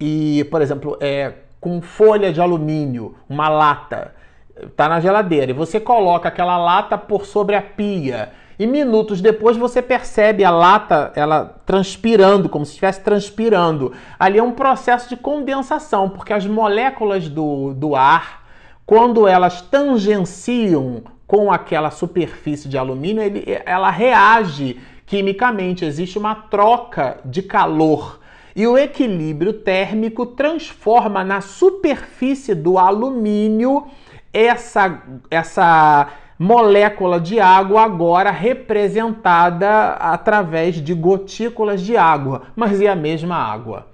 e, 0.00 0.44
por 0.50 0.62
exemplo, 0.62 0.96
é, 1.00 1.34
com 1.60 1.82
folha 1.82 2.32
de 2.32 2.40
alumínio, 2.40 3.14
uma 3.28 3.48
lata, 3.48 4.14
está 4.56 4.88
na 4.88 5.00
geladeira, 5.00 5.50
e 5.50 5.54
você 5.54 5.78
coloca 5.78 6.28
aquela 6.28 6.56
lata 6.56 6.96
por 6.96 7.26
sobre 7.26 7.54
a 7.54 7.62
pia 7.62 8.32
e 8.60 8.66
minutos 8.66 9.22
depois 9.22 9.56
você 9.56 9.80
percebe 9.80 10.44
a 10.44 10.50
lata 10.50 11.12
ela 11.16 11.62
transpirando, 11.64 12.46
como 12.46 12.66
se 12.66 12.72
estivesse 12.72 13.00
transpirando. 13.00 13.94
Ali 14.18 14.36
é 14.36 14.42
um 14.42 14.52
processo 14.52 15.08
de 15.08 15.16
condensação, 15.16 16.10
porque 16.10 16.30
as 16.30 16.44
moléculas 16.44 17.26
do, 17.26 17.72
do 17.72 17.96
ar, 17.96 18.44
quando 18.84 19.26
elas 19.26 19.62
tangenciam 19.62 21.02
com 21.26 21.50
aquela 21.50 21.90
superfície 21.90 22.68
de 22.68 22.76
alumínio, 22.76 23.22
ele, 23.22 23.42
ela 23.64 23.88
reage 23.88 24.78
quimicamente, 25.06 25.86
existe 25.86 26.18
uma 26.18 26.34
troca 26.34 27.16
de 27.24 27.40
calor. 27.40 28.19
E 28.54 28.66
o 28.66 28.76
equilíbrio 28.76 29.52
térmico 29.52 30.26
transforma 30.26 31.22
na 31.22 31.40
superfície 31.40 32.54
do 32.54 32.78
alumínio 32.78 33.86
essa, 34.32 35.02
essa 35.30 36.08
molécula 36.38 37.20
de 37.20 37.38
água 37.38 37.82
agora 37.82 38.30
representada 38.30 39.92
através 39.92 40.76
de 40.76 40.94
gotículas 40.94 41.80
de 41.80 41.96
água, 41.96 42.42
mas 42.56 42.80
é 42.80 42.88
a 42.88 42.96
mesma 42.96 43.36
água. 43.36 43.88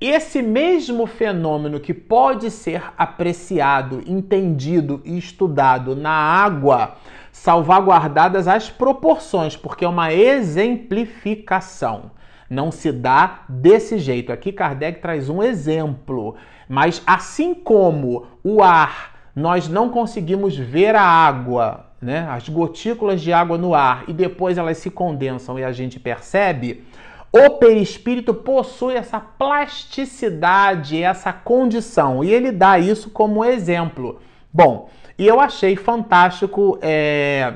Esse 0.00 0.40
mesmo 0.40 1.06
fenômeno 1.06 1.78
que 1.78 1.92
pode 1.92 2.50
ser 2.50 2.82
apreciado, 2.96 4.02
entendido 4.06 5.02
e 5.04 5.18
estudado 5.18 5.94
na 5.94 6.10
água, 6.10 6.96
salvaguardadas 7.30 8.48
as 8.48 8.70
proporções, 8.70 9.56
porque 9.56 9.84
é 9.84 9.88
uma 9.88 10.10
exemplificação. 10.10 12.10
Não 12.50 12.72
se 12.72 12.90
dá 12.90 13.44
desse 13.48 13.96
jeito. 13.96 14.32
Aqui 14.32 14.50
Kardec 14.50 15.00
traz 15.00 15.28
um 15.28 15.40
exemplo. 15.40 16.34
Mas 16.68 17.00
assim 17.06 17.54
como 17.54 18.26
o 18.42 18.60
ar, 18.60 19.14
nós 19.36 19.68
não 19.68 19.88
conseguimos 19.88 20.56
ver 20.56 20.96
a 20.96 21.02
água, 21.02 21.86
né? 22.02 22.26
As 22.28 22.48
gotículas 22.48 23.20
de 23.20 23.32
água 23.32 23.56
no 23.56 23.72
ar 23.72 24.02
e 24.08 24.12
depois 24.12 24.58
elas 24.58 24.78
se 24.78 24.90
condensam 24.90 25.58
e 25.60 25.64
a 25.64 25.70
gente 25.70 26.00
percebe. 26.00 26.84
O 27.32 27.50
perispírito 27.50 28.34
possui 28.34 28.94
essa 28.94 29.20
plasticidade, 29.20 31.00
essa 31.00 31.32
condição, 31.32 32.24
e 32.24 32.32
ele 32.32 32.50
dá 32.50 32.76
isso 32.76 33.08
como 33.10 33.44
exemplo. 33.44 34.18
Bom, 34.52 34.90
e 35.16 35.28
eu 35.28 35.38
achei 35.38 35.76
fantástico 35.76 36.76
é, 36.82 37.54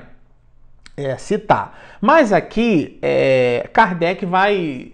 é, 0.97 1.17
citar. 1.17 1.79
Mas 2.01 2.33
aqui, 2.33 2.99
é, 3.03 3.69
Kardec 3.73 4.25
vai 4.25 4.93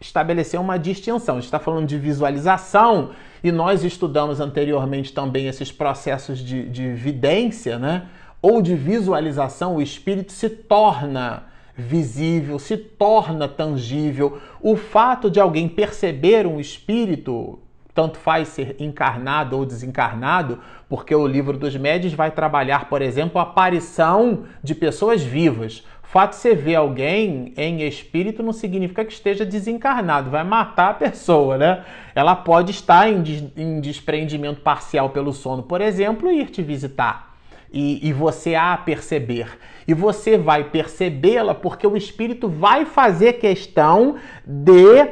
estabelecer 0.00 0.60
uma 0.60 0.78
distinção. 0.78 1.38
está 1.38 1.58
falando 1.58 1.86
de 1.86 1.98
visualização 1.98 3.10
e 3.42 3.52
nós 3.52 3.84
estudamos 3.84 4.40
anteriormente 4.40 5.12
também 5.12 5.46
esses 5.46 5.70
processos 5.70 6.38
de, 6.38 6.68
de 6.68 6.92
vidência, 6.92 7.78
né? 7.78 8.06
Ou 8.40 8.62
de 8.62 8.74
visualização, 8.74 9.76
o 9.76 9.82
espírito 9.82 10.32
se 10.32 10.48
torna 10.48 11.44
visível, 11.76 12.58
se 12.58 12.76
torna 12.76 13.48
tangível. 13.48 14.40
O 14.60 14.76
fato 14.76 15.30
de 15.30 15.40
alguém 15.40 15.68
perceber 15.68 16.46
um 16.46 16.60
espírito, 16.60 17.58
tanto 17.98 18.16
faz 18.16 18.46
ser 18.46 18.76
encarnado 18.78 19.58
ou 19.58 19.66
desencarnado, 19.66 20.60
porque 20.88 21.12
o 21.12 21.26
livro 21.26 21.58
dos 21.58 21.76
médios 21.76 22.14
vai 22.14 22.30
trabalhar, 22.30 22.88
por 22.88 23.02
exemplo, 23.02 23.40
a 23.40 23.42
aparição 23.42 24.44
de 24.62 24.72
pessoas 24.72 25.20
vivas. 25.20 25.82
O 26.04 26.06
fato 26.06 26.30
de 26.30 26.36
você 26.36 26.54
ver 26.54 26.76
alguém 26.76 27.52
em 27.56 27.82
espírito 27.82 28.40
não 28.40 28.52
significa 28.52 29.04
que 29.04 29.12
esteja 29.12 29.44
desencarnado, 29.44 30.30
vai 30.30 30.44
matar 30.44 30.90
a 30.90 30.94
pessoa, 30.94 31.58
né? 31.58 31.84
Ela 32.14 32.36
pode 32.36 32.70
estar 32.70 33.10
em, 33.10 33.20
des 33.20 33.42
em 33.56 33.80
desprendimento 33.80 34.60
parcial 34.60 35.10
pelo 35.10 35.32
sono, 35.32 35.64
por 35.64 35.80
exemplo, 35.80 36.30
e 36.30 36.42
ir 36.42 36.50
te 36.50 36.62
visitar. 36.62 37.34
E, 37.72 38.08
e 38.08 38.12
você 38.12 38.54
a 38.54 38.76
perceber. 38.76 39.58
E 39.88 39.92
você 39.92 40.38
vai 40.38 40.62
percebê-la 40.70 41.52
porque 41.52 41.84
o 41.84 41.96
espírito 41.96 42.48
vai 42.48 42.84
fazer 42.84 43.34
questão 43.34 44.14
de 44.46 45.08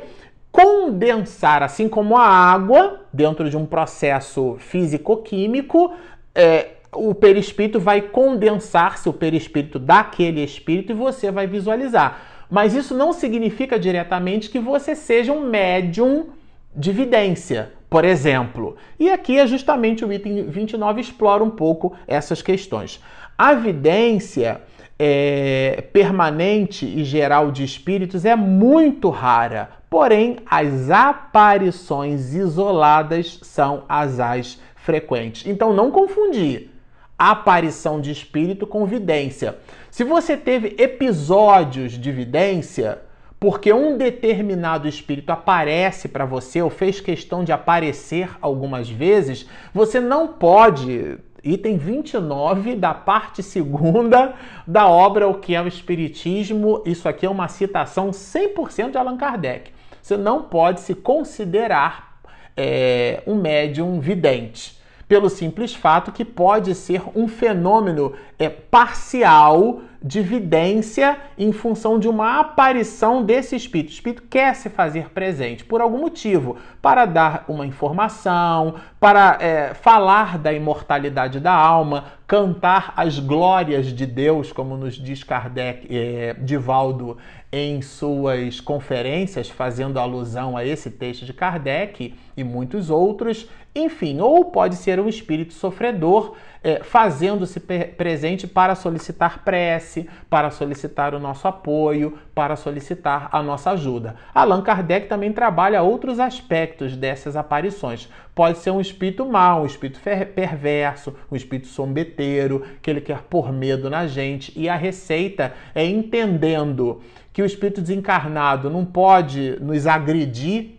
condensar, 0.56 1.62
assim 1.62 1.86
como 1.86 2.16
a 2.16 2.26
água, 2.26 3.02
dentro 3.12 3.50
de 3.50 3.58
um 3.58 3.66
processo 3.66 4.56
físico-químico, 4.58 5.92
é, 6.34 6.68
o 6.94 7.14
perispírito 7.14 7.78
vai 7.78 8.00
condensar-se, 8.00 9.06
o 9.06 9.12
perispírito 9.12 9.78
daquele 9.78 10.42
espírito, 10.42 10.92
e 10.92 10.94
você 10.94 11.30
vai 11.30 11.46
visualizar. 11.46 12.22
Mas 12.50 12.72
isso 12.72 12.94
não 12.94 13.12
significa 13.12 13.78
diretamente 13.78 14.48
que 14.48 14.58
você 14.58 14.94
seja 14.94 15.30
um 15.30 15.46
médium 15.46 16.28
de 16.74 16.90
vidência, 16.90 17.72
por 17.90 18.06
exemplo. 18.06 18.76
E 18.98 19.10
aqui 19.10 19.38
é 19.38 19.46
justamente 19.46 20.06
o 20.06 20.12
item 20.12 20.44
29 20.48 21.02
explora 21.02 21.44
um 21.44 21.50
pouco 21.50 21.94
essas 22.08 22.40
questões. 22.40 22.98
A 23.36 23.52
vidência 23.52 24.62
é, 24.98 25.84
permanente 25.92 26.86
e 26.86 27.04
geral 27.04 27.50
de 27.50 27.64
espíritos 27.64 28.24
é 28.24 28.34
muito 28.34 29.10
rara, 29.10 29.70
porém 29.90 30.36
as 30.46 30.90
aparições 30.90 32.34
isoladas 32.34 33.38
são 33.42 33.84
as 33.88 34.18
as 34.18 34.60
frequentes. 34.74 35.46
Então 35.46 35.72
não 35.72 35.90
confundir 35.90 36.70
aparição 37.18 38.00
de 38.00 38.10
espírito 38.10 38.66
com 38.66 38.84
vidência. 38.86 39.56
Se 39.90 40.04
você 40.04 40.36
teve 40.36 40.76
episódios 40.78 41.92
de 41.92 42.12
vidência, 42.12 43.00
porque 43.40 43.72
um 43.72 43.96
determinado 43.96 44.88
espírito 44.88 45.30
aparece 45.30 46.08
para 46.08 46.24
você 46.24 46.60
ou 46.60 46.70
fez 46.70 47.00
questão 47.00 47.44
de 47.44 47.52
aparecer 47.52 48.30
algumas 48.40 48.88
vezes, 48.88 49.46
você 49.72 50.00
não 50.00 50.28
pode. 50.28 51.18
Item 51.46 51.76
29 51.76 52.74
da 52.74 52.92
parte 52.92 53.42
segunda 53.42 54.34
da 54.66 54.88
obra 54.88 55.28
O 55.28 55.34
que 55.34 55.54
é 55.54 55.62
o 55.62 55.68
Espiritismo. 55.68 56.82
Isso 56.84 57.08
aqui 57.08 57.24
é 57.24 57.30
uma 57.30 57.46
citação 57.46 58.10
100% 58.10 58.90
de 58.90 58.98
Allan 58.98 59.16
Kardec. 59.16 59.70
Você 60.02 60.16
não 60.16 60.42
pode 60.42 60.80
se 60.80 60.94
considerar 60.94 62.20
é, 62.56 63.22
um 63.26 63.36
médium 63.36 64.00
vidente 64.00 64.76
pelo 65.06 65.30
simples 65.30 65.72
fato 65.72 66.10
que 66.10 66.24
pode 66.24 66.74
ser 66.74 67.00
um 67.14 67.28
fenômeno 67.28 68.12
é, 68.38 68.48
parcial 68.48 69.82
de 70.06 70.22
vidência 70.22 71.18
em 71.36 71.50
função 71.50 71.98
de 71.98 72.08
uma 72.08 72.38
aparição 72.38 73.24
desse 73.24 73.56
espírito. 73.56 73.90
O 73.90 73.92
espírito 73.92 74.22
quer 74.30 74.54
se 74.54 74.70
fazer 74.70 75.10
presente 75.10 75.64
por 75.64 75.80
algum 75.80 75.98
motivo, 75.98 76.56
para 76.80 77.04
dar 77.04 77.44
uma 77.48 77.66
informação, 77.66 78.76
para 79.00 79.36
é, 79.40 79.74
falar 79.74 80.38
da 80.38 80.52
imortalidade 80.52 81.40
da 81.40 81.52
alma, 81.52 82.04
cantar 82.24 82.92
as 82.96 83.18
glórias 83.18 83.86
de 83.86 84.06
Deus, 84.06 84.52
como 84.52 84.76
nos 84.76 84.94
diz 84.94 85.24
Kardec, 85.24 85.88
é, 85.90 86.34
Divaldo, 86.34 87.18
em 87.50 87.82
suas 87.82 88.60
conferências, 88.60 89.48
fazendo 89.48 89.98
alusão 89.98 90.56
a 90.56 90.64
esse 90.64 90.88
texto 90.88 91.24
de 91.24 91.32
Kardec 91.32 92.14
e 92.36 92.44
muitos 92.44 92.90
outros. 92.90 93.48
Enfim, 93.74 94.20
ou 94.20 94.44
pode 94.44 94.76
ser 94.76 95.00
um 95.00 95.08
espírito 95.08 95.52
sofredor 95.52 96.34
é, 96.62 96.82
fazendo-se 96.82 97.60
presente 97.60 98.46
para 98.46 98.74
solicitar 98.74 99.44
prece, 99.44 100.08
para 100.28 100.50
solicitar 100.50 101.14
o 101.14 101.20
nosso 101.20 101.46
apoio, 101.46 102.18
para 102.34 102.56
solicitar 102.56 103.28
a 103.32 103.42
nossa 103.42 103.70
ajuda. 103.70 104.16
Allan 104.34 104.62
Kardec 104.62 105.08
também 105.08 105.32
trabalha 105.32 105.82
outros 105.82 106.20
aspectos 106.20 106.96
dessas 106.96 107.36
aparições. 107.36 108.08
Pode 108.34 108.58
ser 108.58 108.70
um 108.70 108.80
espírito 108.80 109.24
mau, 109.24 109.62
um 109.62 109.66
espírito 109.66 109.98
perverso, 110.34 111.14
um 111.32 111.36
espírito 111.36 111.68
sombeteiro, 111.68 112.64
que 112.82 112.90
ele 112.90 113.00
quer 113.00 113.22
pôr 113.22 113.52
medo 113.52 113.88
na 113.88 114.06
gente. 114.06 114.52
E 114.54 114.68
a 114.68 114.76
receita 114.76 115.54
é 115.74 115.84
entendendo 115.84 117.00
que 117.32 117.42
o 117.42 117.46
espírito 117.46 117.80
desencarnado 117.80 118.70
não 118.70 118.84
pode 118.84 119.58
nos 119.60 119.86
agredir 119.86 120.75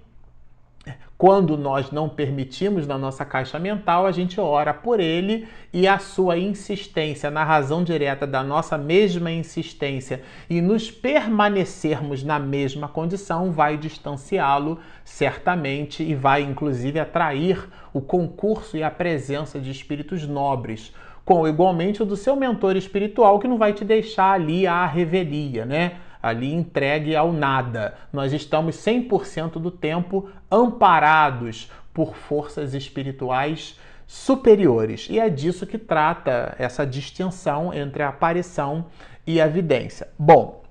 quando 1.18 1.58
nós 1.58 1.90
não 1.90 2.08
permitimos 2.08 2.86
na 2.86 2.96
nossa 2.96 3.26
caixa 3.26 3.58
mental, 3.58 4.06
a 4.06 4.12
gente 4.12 4.40
ora 4.40 4.72
por 4.72 5.00
ele 5.00 5.48
e 5.74 5.88
a 5.88 5.98
sua 5.98 6.38
insistência 6.38 7.32
na 7.32 7.44
razão 7.44 7.84
direta 7.84 8.28
da 8.28 8.44
nossa 8.44 8.78
mesma 8.78 9.32
insistência 9.32 10.22
e 10.48 10.62
nos 10.62 10.92
permanecermos 10.92 12.24
na 12.24 12.38
mesma 12.38 12.88
condição 12.88 13.52
vai 13.52 13.78
distanciá-lo 13.78 14.80
certamente 15.04 16.04
e 16.04 16.14
vai 16.14 16.44
inclusive 16.44 17.00
atrair 17.00 17.68
o 17.92 18.00
concurso 18.00 18.78
e 18.78 18.84
a 18.84 18.92
presença 18.92 19.60
de 19.60 19.72
espíritos 19.72 20.28
nobres, 20.28 20.94
com 21.26 21.48
igualmente 21.48 22.04
o 22.04 22.06
do 22.06 22.16
seu 22.16 22.36
mentor 22.36 22.76
espiritual 22.76 23.40
que 23.40 23.48
não 23.48 23.58
vai 23.58 23.74
te 23.74 23.84
deixar 23.84 24.34
ali 24.34 24.68
à 24.68 24.86
revelia, 24.86 25.66
né? 25.66 25.94
Ali 26.22 26.54
entregue 26.54 27.16
ao 27.16 27.32
nada. 27.32 27.96
Nós 28.12 28.34
estamos 28.34 28.76
100% 28.78 29.54
do 29.54 29.72
tempo 29.72 30.30
amparados 30.52 31.70
por 31.94 32.16
forças 32.16 32.74
espirituais 32.74 33.80
superiores. 34.06 35.08
E 35.10 35.20
é 35.20 35.30
disso 35.30 35.68
que 35.68 35.78
trata 35.78 36.56
essa 36.58 36.86
distinção 36.86 37.74
entre 37.74 38.04
a 38.04 38.10
aparição 38.10 38.86
e 39.26 39.42
a 39.42 39.46
evidência. 39.46 40.08
Bom, 40.18 40.64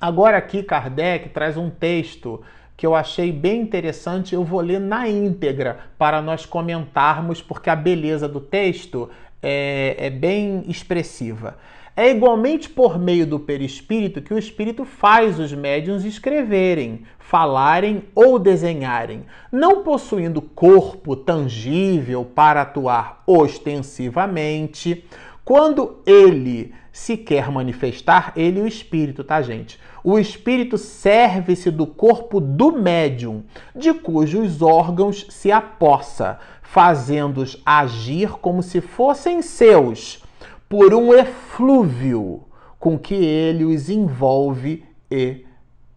agora 0.00 0.38
aqui 0.38 0.62
Kardec 0.62 1.28
traz 1.28 1.56
um 1.56 1.68
texto 1.68 2.42
que 2.76 2.86
eu 2.86 2.94
achei 2.94 3.32
bem 3.32 3.62
interessante, 3.62 4.34
eu 4.34 4.44
vou 4.44 4.60
ler 4.60 4.78
na 4.78 5.08
íntegra 5.08 5.78
para 5.96 6.20
nós 6.20 6.44
comentarmos, 6.44 7.40
porque 7.40 7.70
a 7.70 7.76
beleza 7.76 8.28
do 8.28 8.40
texto 8.40 9.08
é, 9.42 9.96
é 9.98 10.10
bem 10.10 10.62
expressiva. 10.68 11.56
É 11.98 12.10
igualmente 12.10 12.68
por 12.68 12.98
meio 12.98 13.26
do 13.26 13.40
perispírito 13.40 14.20
que 14.20 14.34
o 14.34 14.38
espírito 14.38 14.84
faz 14.84 15.40
os 15.40 15.50
médiuns 15.54 16.04
escreverem, 16.04 17.04
falarem 17.18 18.04
ou 18.14 18.38
desenharem, 18.38 19.24
não 19.50 19.82
possuindo 19.82 20.42
corpo 20.42 21.16
tangível 21.16 22.22
para 22.22 22.60
atuar 22.60 23.22
ostensivamente. 23.26 25.06
Quando 25.42 26.02
ele 26.04 26.74
se 26.92 27.16
quer 27.16 27.50
manifestar, 27.50 28.30
ele 28.36 28.60
o 28.60 28.66
espírito, 28.66 29.24
tá, 29.24 29.40
gente? 29.40 29.78
O 30.04 30.18
espírito 30.18 30.76
serve-se 30.76 31.70
do 31.70 31.86
corpo 31.86 32.40
do 32.42 32.72
médium, 32.72 33.42
de 33.74 33.94
cujos 33.94 34.60
órgãos 34.60 35.26
se 35.30 35.50
apossa, 35.50 36.38
fazendo-os 36.60 37.60
agir 37.64 38.32
como 38.32 38.62
se 38.62 38.82
fossem 38.82 39.40
seus, 39.40 40.22
por 40.68 40.92
um 40.94 41.12
eflúvio 41.14 42.44
com 42.78 42.98
que 42.98 43.14
ele 43.14 43.64
os 43.64 43.88
envolve 43.88 44.84
e 45.10 45.44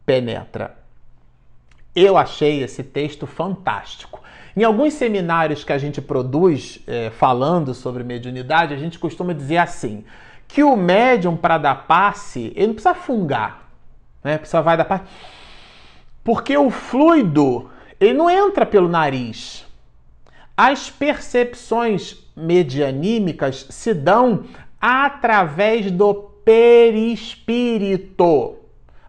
penetra. 0.05 0.77
Eu 1.95 2.17
achei 2.17 2.63
esse 2.63 2.83
texto 2.83 3.27
fantástico. 3.27 4.21
Em 4.55 4.63
alguns 4.63 4.93
seminários 4.93 5.63
que 5.63 5.73
a 5.73 5.77
gente 5.77 6.01
produz 6.01 6.79
é, 6.87 7.09
falando 7.11 7.73
sobre 7.73 8.03
mediunidade, 8.03 8.73
a 8.73 8.77
gente 8.77 8.99
costuma 8.99 9.33
dizer 9.33 9.57
assim: 9.57 10.03
que 10.47 10.63
o 10.63 10.75
médium, 10.75 11.37
para 11.37 11.57
dar 11.57 11.87
passe, 11.87 12.51
ele 12.55 12.67
não 12.67 12.73
precisa 12.73 12.95
fungar, 12.95 13.69
né? 14.23 14.37
Precisa 14.37 14.61
vai 14.61 14.75
dar 14.75 14.85
passe. 14.85 15.03
Porque 16.23 16.57
o 16.57 16.69
fluido, 16.69 17.69
ele 17.99 18.13
não 18.13 18.29
entra 18.29 18.65
pelo 18.65 18.89
nariz. 18.89 19.65
As 20.57 20.89
percepções 20.89 22.13
medianímicas 22.39 23.65
se 23.69 23.93
dão 23.93 24.45
através 24.79 25.91
do 25.91 26.13
perispírito. 26.45 28.55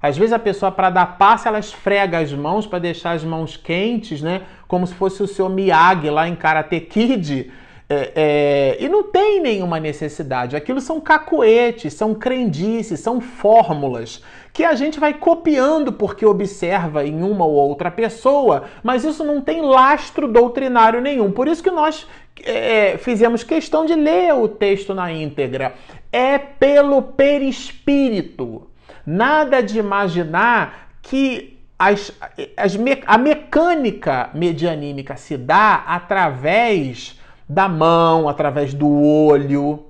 Às 0.02 0.16
vezes 0.16 0.32
a 0.32 0.38
pessoa, 0.38 0.72
para 0.72 0.88
dar 0.88 1.18
passe, 1.18 1.46
ela 1.46 1.58
esfrega 1.58 2.18
as 2.18 2.32
mãos 2.32 2.66
para 2.66 2.78
deixar 2.78 3.12
as 3.12 3.22
mãos 3.22 3.56
quentes, 3.56 4.22
né? 4.22 4.42
Como 4.66 4.86
se 4.86 4.94
fosse 4.94 5.22
o 5.22 5.26
seu 5.26 5.48
Miyagi 5.48 6.08
lá 6.08 6.26
em 6.26 6.34
Karate 6.34 6.80
Kid. 6.80 7.52
É, 7.92 8.12
é, 8.14 8.76
e 8.78 8.88
não 8.88 9.02
tem 9.02 9.42
nenhuma 9.42 9.80
necessidade. 9.80 10.56
Aquilo 10.56 10.80
são 10.80 11.00
cacoetes, 11.00 11.92
são 11.92 12.14
crendices, 12.14 13.00
são 13.00 13.20
fórmulas 13.20 14.22
que 14.52 14.64
a 14.64 14.74
gente 14.74 14.98
vai 14.98 15.14
copiando 15.14 15.92
porque 15.92 16.24
observa 16.24 17.04
em 17.04 17.22
uma 17.22 17.44
ou 17.44 17.52
outra 17.52 17.90
pessoa, 17.90 18.64
mas 18.82 19.04
isso 19.04 19.24
não 19.24 19.40
tem 19.40 19.60
lastro 19.60 20.28
doutrinário 20.28 21.00
nenhum. 21.00 21.32
Por 21.32 21.48
isso 21.48 21.62
que 21.62 21.70
nós 21.70 22.06
é, 22.44 22.98
fizemos 22.98 23.42
questão 23.42 23.86
de 23.86 23.94
ler 23.94 24.34
o 24.34 24.48
texto 24.48 24.94
na 24.94 25.12
íntegra. 25.12 25.74
É 26.12 26.38
pelo 26.38 27.02
perispírito. 27.02 28.68
Nada 29.06 29.62
de 29.62 29.78
imaginar 29.78 30.90
que 31.02 31.58
as, 31.78 32.12
as, 32.56 32.78
a 33.06 33.18
mecânica 33.18 34.30
medianímica 34.34 35.16
se 35.16 35.36
dá 35.36 35.76
através 35.86 37.18
da 37.48 37.68
mão, 37.68 38.28
através 38.28 38.74
do 38.74 38.88
olho. 38.88 39.86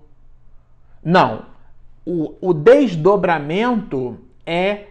Não. 1.05 1.47
O, 2.07 2.35
o 2.41 2.55
desdobramento 2.55 4.19
é 4.47 4.85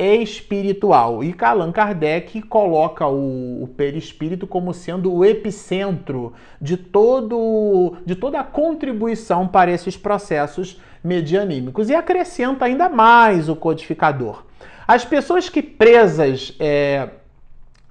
espiritual. 0.00 1.22
E 1.22 1.34
Allan 1.38 1.70
Kardec 1.70 2.40
coloca 2.42 3.06
o, 3.06 3.62
o, 3.62 3.68
perispírito 3.68 4.46
como 4.46 4.72
sendo 4.72 5.12
o 5.12 5.24
epicentro 5.24 6.32
de, 6.60 6.76
todo, 6.76 7.96
de 8.06 8.14
toda 8.14 8.40
a 8.40 8.44
contribuição 8.44 9.46
para 9.46 9.70
esses 9.70 9.96
processos 9.96 10.80
medianímicos. 11.04 11.90
E 11.90 11.94
acrescenta 11.94 12.64
ainda 12.64 12.88
mais 12.88 13.48
o 13.48 13.56
codificador. 13.56 14.44
As 14.88 15.04
pessoas 15.04 15.48
que 15.48 15.62
presas 15.62 16.54
é, 16.58 17.10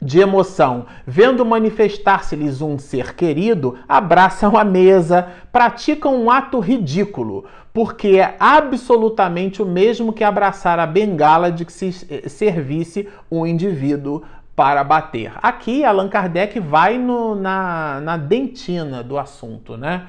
de 0.01 0.19
emoção, 0.19 0.85
vendo 1.05 1.45
manifestar-se-lhes 1.45 2.61
um 2.61 2.77
ser 2.77 3.13
querido, 3.15 3.77
abraçam 3.87 4.57
a 4.57 4.63
mesa, 4.63 5.27
praticam 5.51 6.15
um 6.15 6.31
ato 6.31 6.59
ridículo, 6.59 7.45
porque 7.79 8.17
é 8.19 8.35
absolutamente 8.41 9.61
o 9.61 9.65
mesmo 9.65 10.11
que 10.11 10.21
abraçar 10.21 10.79
a 10.79 10.85
bengala 10.85 11.49
de 11.49 11.63
que 11.63 11.71
se 11.71 12.05
eh, 12.09 12.27
servisse 12.27 13.07
um 13.31 13.45
indivíduo 13.45 14.21
para 14.53 14.83
bater. 14.83 15.31
Aqui 15.37 15.85
Allan 15.85 16.09
Kardec 16.09 16.59
vai 16.59 16.97
no, 16.97 17.35
na, 17.35 18.01
na 18.01 18.17
dentina 18.17 19.01
do 19.01 19.17
assunto, 19.17 19.77
né? 19.77 20.07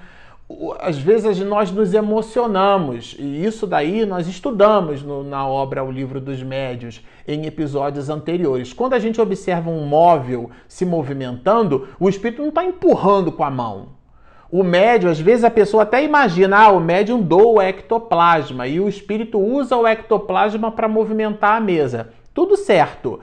às 0.81 0.99
vezes 0.99 1.39
nós 1.39 1.71
nos 1.71 1.95
emocionamos, 1.95 3.15
e 3.17 3.45
isso 3.45 3.69
daí 3.69 4.05
nós 4.05 4.27
estudamos 4.27 5.01
no, 5.05 5.23
na 5.23 5.47
obra 5.47 5.85
O 5.85 5.93
Livro 5.93 6.21
dos 6.21 6.43
Médios 6.43 7.01
em 7.25 7.47
episódios 7.47 8.11
anteriores. 8.11 8.73
Quando 8.73 8.95
a 8.95 8.99
gente 8.99 9.21
observa 9.21 9.71
um 9.71 9.87
móvel 9.87 10.51
se 10.67 10.85
movimentando, 10.85 11.87
o 12.01 12.09
espírito 12.09 12.43
não 12.43 12.49
está 12.49 12.65
empurrando 12.65 13.31
com 13.31 13.45
a 13.45 13.51
mão. 13.51 14.00
O 14.51 14.65
médium, 14.65 15.11
às 15.11 15.21
vezes 15.21 15.45
a 15.45 15.51
pessoa 15.51 15.85
até 15.85 16.03
imagina, 16.03 16.59
ah, 16.59 16.73
o 16.73 16.81
médium 16.81 17.21
doa 17.21 17.47
o 17.47 17.63
ectoplasma 17.63 18.67
e 18.67 18.81
o 18.81 18.89
espírito 18.89 19.39
usa 19.39 19.77
o 19.77 19.87
ectoplasma 19.87 20.73
para 20.73 20.89
movimentar 20.89 21.57
a 21.57 21.61
mesa. 21.61 22.11
Tudo 22.35 22.57
certo 22.57 23.21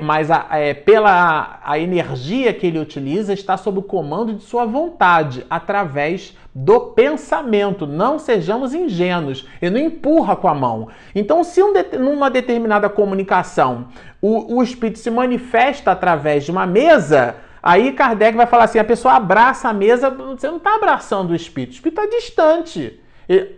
mas 0.00 0.30
a, 0.30 0.46
é, 0.52 0.74
pela 0.74 1.60
a 1.62 1.78
energia 1.78 2.52
que 2.52 2.66
ele 2.66 2.78
utiliza 2.78 3.32
está 3.32 3.56
sob 3.56 3.78
o 3.78 3.82
comando 3.82 4.34
de 4.34 4.42
sua 4.42 4.64
vontade, 4.64 5.46
através 5.48 6.36
do 6.54 6.80
pensamento. 6.80 7.86
Não 7.86 8.18
sejamos 8.18 8.74
ingênuos. 8.74 9.46
Ele 9.62 9.78
não 9.78 9.86
empurra 9.86 10.34
com 10.34 10.48
a 10.48 10.54
mão. 10.54 10.88
Então, 11.14 11.44
se 11.44 11.62
um, 11.62 11.72
numa 11.98 12.28
determinada 12.30 12.88
comunicação 12.88 13.88
o, 14.20 14.56
o 14.56 14.62
espírito 14.62 14.98
se 14.98 15.10
manifesta 15.10 15.92
através 15.92 16.44
de 16.44 16.50
uma 16.50 16.66
mesa, 16.66 17.36
aí 17.62 17.92
Kardec 17.92 18.36
vai 18.36 18.46
falar 18.46 18.64
assim: 18.64 18.78
a 18.78 18.84
pessoa 18.84 19.14
abraça 19.14 19.68
a 19.68 19.72
mesa, 19.72 20.10
você 20.10 20.48
não 20.48 20.58
está 20.58 20.74
abraçando 20.74 21.30
o 21.30 21.36
espírito, 21.36 21.72
o 21.72 21.74
espírito 21.74 22.00
está 22.00 22.16
distante. 22.16 23.00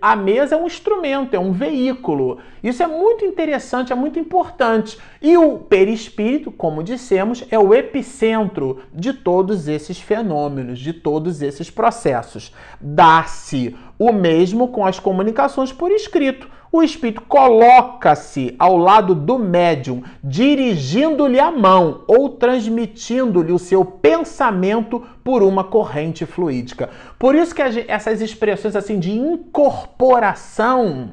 A 0.03 0.17
mesa 0.17 0.57
é 0.57 0.59
um 0.59 0.67
instrumento, 0.67 1.35
é 1.35 1.39
um 1.39 1.53
veículo. 1.53 2.39
Isso 2.61 2.83
é 2.83 2.89
muito 2.89 3.25
interessante, 3.25 3.93
é 3.93 3.95
muito 3.95 4.19
importante. 4.19 4.99
E 5.23 5.37
o 5.37 5.59
perispírito, 5.59 6.51
como 6.51 6.83
dissemos, 6.83 7.45
é 7.53 7.59
o 7.59 7.73
epicentro 7.73 8.81
de 8.93 9.13
todos 9.13 9.69
esses 9.69 10.01
fenômenos, 10.01 10.81
de 10.81 10.93
todos 10.93 11.41
esses 11.41 11.71
processos. 11.71 12.53
Dá-se 12.81 13.77
o 13.97 14.13
mesmo 14.13 14.69
com 14.69 14.85
as 14.85 14.99
comunicações 14.99 15.73
por 15.73 15.93
escrito 15.93 16.49
o 16.73 16.83
espírito 16.83 17.23
coloca-se 17.23 18.55
ao 18.59 18.77
lado 18.77 19.15
do 19.15 19.39
médium, 19.39 20.03
dirigindo-lhe 20.23 21.41
a 21.41 21.51
mão 21.51 22.03
ou 22.07 22.29
transmitindo-lhe 22.29 23.53
o 23.53 23.59
seu 23.59 23.85
pensamento 23.85 25.05
por 25.25 25.43
uma 25.43 25.65
corrente 25.65 26.25
fluídica. 26.25 26.89
Por 27.19 27.35
isso 27.35 27.55
que 27.55 27.63
essas 27.89 28.21
expressões 28.21 28.77
assim 28.77 29.01
de 29.01 29.11
incorporação, 29.11 31.11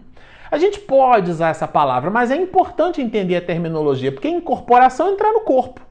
a 0.52 0.60
gente 0.60 0.80
pode 0.80 1.32
usar 1.32 1.50
essa 1.50 1.68
palavra, 1.68 2.12
mas 2.12 2.30
é 2.30 2.36
importante 2.36 3.02
entender 3.02 3.36
a 3.36 3.42
terminologia, 3.42 4.12
porque 4.12 4.30
incorporação 4.30 5.08
é 5.08 5.12
entrar 5.12 5.34
no 5.34 5.42
corpo. 5.42 5.82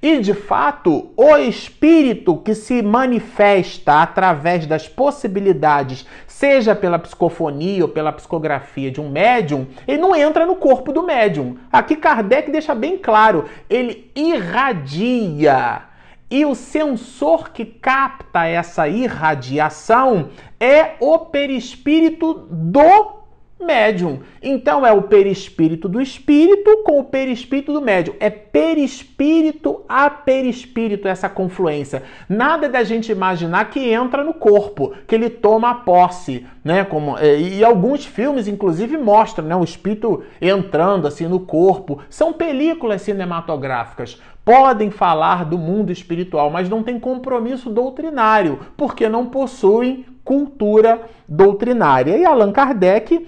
E 0.00 0.20
de 0.20 0.32
fato, 0.32 1.10
o 1.16 1.36
espírito 1.36 2.36
que 2.36 2.54
se 2.54 2.82
manifesta 2.82 4.00
através 4.00 4.64
das 4.64 4.86
possibilidades, 4.86 6.06
seja 6.38 6.72
pela 6.72 7.00
psicofonia 7.00 7.82
ou 7.82 7.88
pela 7.88 8.12
psicografia 8.12 8.92
de 8.92 9.00
um 9.00 9.10
médium, 9.10 9.66
ele 9.88 10.00
não 10.00 10.14
entra 10.14 10.46
no 10.46 10.54
corpo 10.54 10.92
do 10.92 11.02
médium. 11.02 11.56
Aqui 11.72 11.96
Kardec 11.96 12.48
deixa 12.48 12.76
bem 12.76 12.96
claro, 12.96 13.46
ele 13.68 14.08
irradia. 14.14 15.82
E 16.30 16.46
o 16.46 16.54
sensor 16.54 17.50
que 17.50 17.64
capta 17.64 18.46
essa 18.46 18.86
irradiação 18.86 20.28
é 20.60 20.92
o 21.00 21.18
perispírito 21.18 22.46
do 22.48 23.17
médium. 23.60 24.20
Então 24.42 24.86
é 24.86 24.92
o 24.92 25.02
perispírito 25.02 25.88
do 25.88 26.00
espírito 26.00 26.82
com 26.84 27.00
o 27.00 27.04
perispírito 27.04 27.72
do 27.72 27.80
médium. 27.80 28.14
É 28.20 28.30
perispírito 28.30 29.82
a 29.88 30.08
perispírito 30.08 31.08
essa 31.08 31.28
confluência. 31.28 32.02
Nada 32.28 32.68
da 32.68 32.84
gente 32.84 33.10
imaginar 33.10 33.70
que 33.70 33.80
entra 33.90 34.22
no 34.22 34.34
corpo, 34.34 34.92
que 35.06 35.14
ele 35.14 35.28
toma 35.28 35.74
posse, 35.74 36.46
né? 36.64 36.84
Como 36.84 37.18
é, 37.18 37.38
e 37.38 37.64
alguns 37.64 38.04
filmes 38.04 38.46
inclusive 38.46 38.96
mostram, 38.96 39.46
né, 39.46 39.56
o 39.56 39.64
espírito 39.64 40.22
entrando 40.40 41.06
assim 41.06 41.26
no 41.26 41.40
corpo. 41.40 42.00
São 42.08 42.32
películas 42.32 43.02
cinematográficas. 43.02 44.20
Podem 44.44 44.90
falar 44.90 45.44
do 45.44 45.58
mundo 45.58 45.92
espiritual, 45.92 46.48
mas 46.50 46.70
não 46.70 46.82
tem 46.82 46.98
compromisso 46.98 47.68
doutrinário, 47.68 48.60
porque 48.78 49.06
não 49.06 49.26
possuem 49.26 50.06
cultura 50.24 51.02
doutrinária. 51.28 52.16
E 52.16 52.24
Allan 52.24 52.52
Kardec 52.52 53.26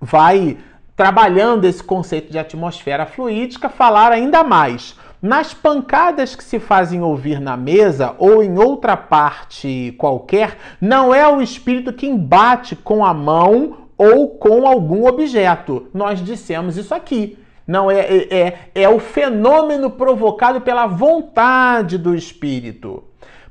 vai 0.00 0.58
trabalhando 0.96 1.64
esse 1.64 1.82
conceito 1.82 2.30
de 2.30 2.38
atmosfera 2.38 3.06
fluídica, 3.06 3.68
falar 3.68 4.12
ainda 4.12 4.44
mais. 4.44 4.96
Nas 5.20 5.54
pancadas 5.54 6.36
que 6.36 6.44
se 6.44 6.60
fazem 6.60 7.00
ouvir 7.00 7.40
na 7.40 7.56
mesa 7.56 8.14
ou 8.18 8.42
em 8.42 8.58
outra 8.58 8.96
parte 8.96 9.94
qualquer, 9.96 10.58
não 10.80 11.14
é 11.14 11.26
o 11.26 11.40
espírito 11.40 11.92
que 11.92 12.06
embate 12.06 12.76
com 12.76 13.04
a 13.04 13.14
mão 13.14 13.88
ou 13.96 14.28
com 14.28 14.66
algum 14.66 15.06
objeto. 15.06 15.88
Nós 15.94 16.22
dissemos 16.22 16.76
isso 16.76 16.94
aqui. 16.94 17.38
Não 17.66 17.90
é, 17.90 18.00
é, 18.00 18.38
é, 18.38 18.82
é 18.82 18.88
o 18.88 19.00
fenômeno 19.00 19.88
provocado 19.88 20.60
pela 20.60 20.86
vontade 20.86 21.96
do 21.96 22.14
espírito. 22.14 23.02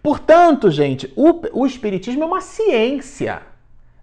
Portanto, 0.04 0.70
gente, 0.70 1.12
o, 1.16 1.62
o 1.62 1.66
espiritismo 1.66 2.24
é 2.24 2.28
uma 2.28 2.42
ciência. 2.42 3.42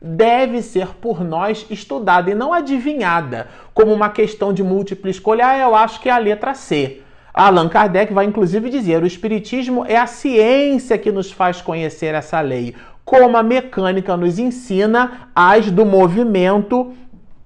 Deve 0.00 0.62
ser 0.62 0.88
por 1.00 1.22
nós 1.22 1.66
estudada 1.68 2.30
e 2.30 2.34
não 2.34 2.52
adivinhada 2.52 3.48
como 3.74 3.92
uma 3.92 4.08
questão 4.08 4.52
de 4.52 4.62
múltipla 4.62 5.10
escolha. 5.10 5.46
Ah, 5.46 5.58
eu 5.58 5.74
acho 5.74 6.00
que 6.00 6.08
é 6.08 6.12
a 6.12 6.18
letra 6.18 6.54
C. 6.54 7.02
Allan 7.32 7.68
Kardec 7.68 8.12
vai 8.12 8.24
inclusive 8.24 8.70
dizer: 8.70 9.02
o 9.02 9.06
Espiritismo 9.06 9.84
é 9.86 9.96
a 9.96 10.06
ciência 10.06 10.98
que 10.98 11.12
nos 11.12 11.30
faz 11.30 11.60
conhecer 11.60 12.14
essa 12.14 12.40
lei, 12.40 12.74
como 13.04 13.36
a 13.36 13.42
mecânica 13.42 14.16
nos 14.16 14.38
ensina 14.38 15.30
as 15.34 15.70
do 15.70 15.84
movimento, 15.84 16.92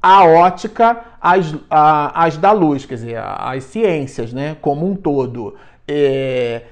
a 0.01 0.25
ótica, 0.25 1.01
as, 1.21 1.55
a, 1.71 2.25
as 2.25 2.37
da 2.37 2.53
luz, 2.53 2.85
quer 2.85 2.95
dizer, 2.95 3.19
as 3.19 3.65
ciências, 3.65 4.33
né, 4.33 4.57
como 4.61 4.87
um 4.87 4.95
todo. 4.95 5.55
É, 5.87 6.63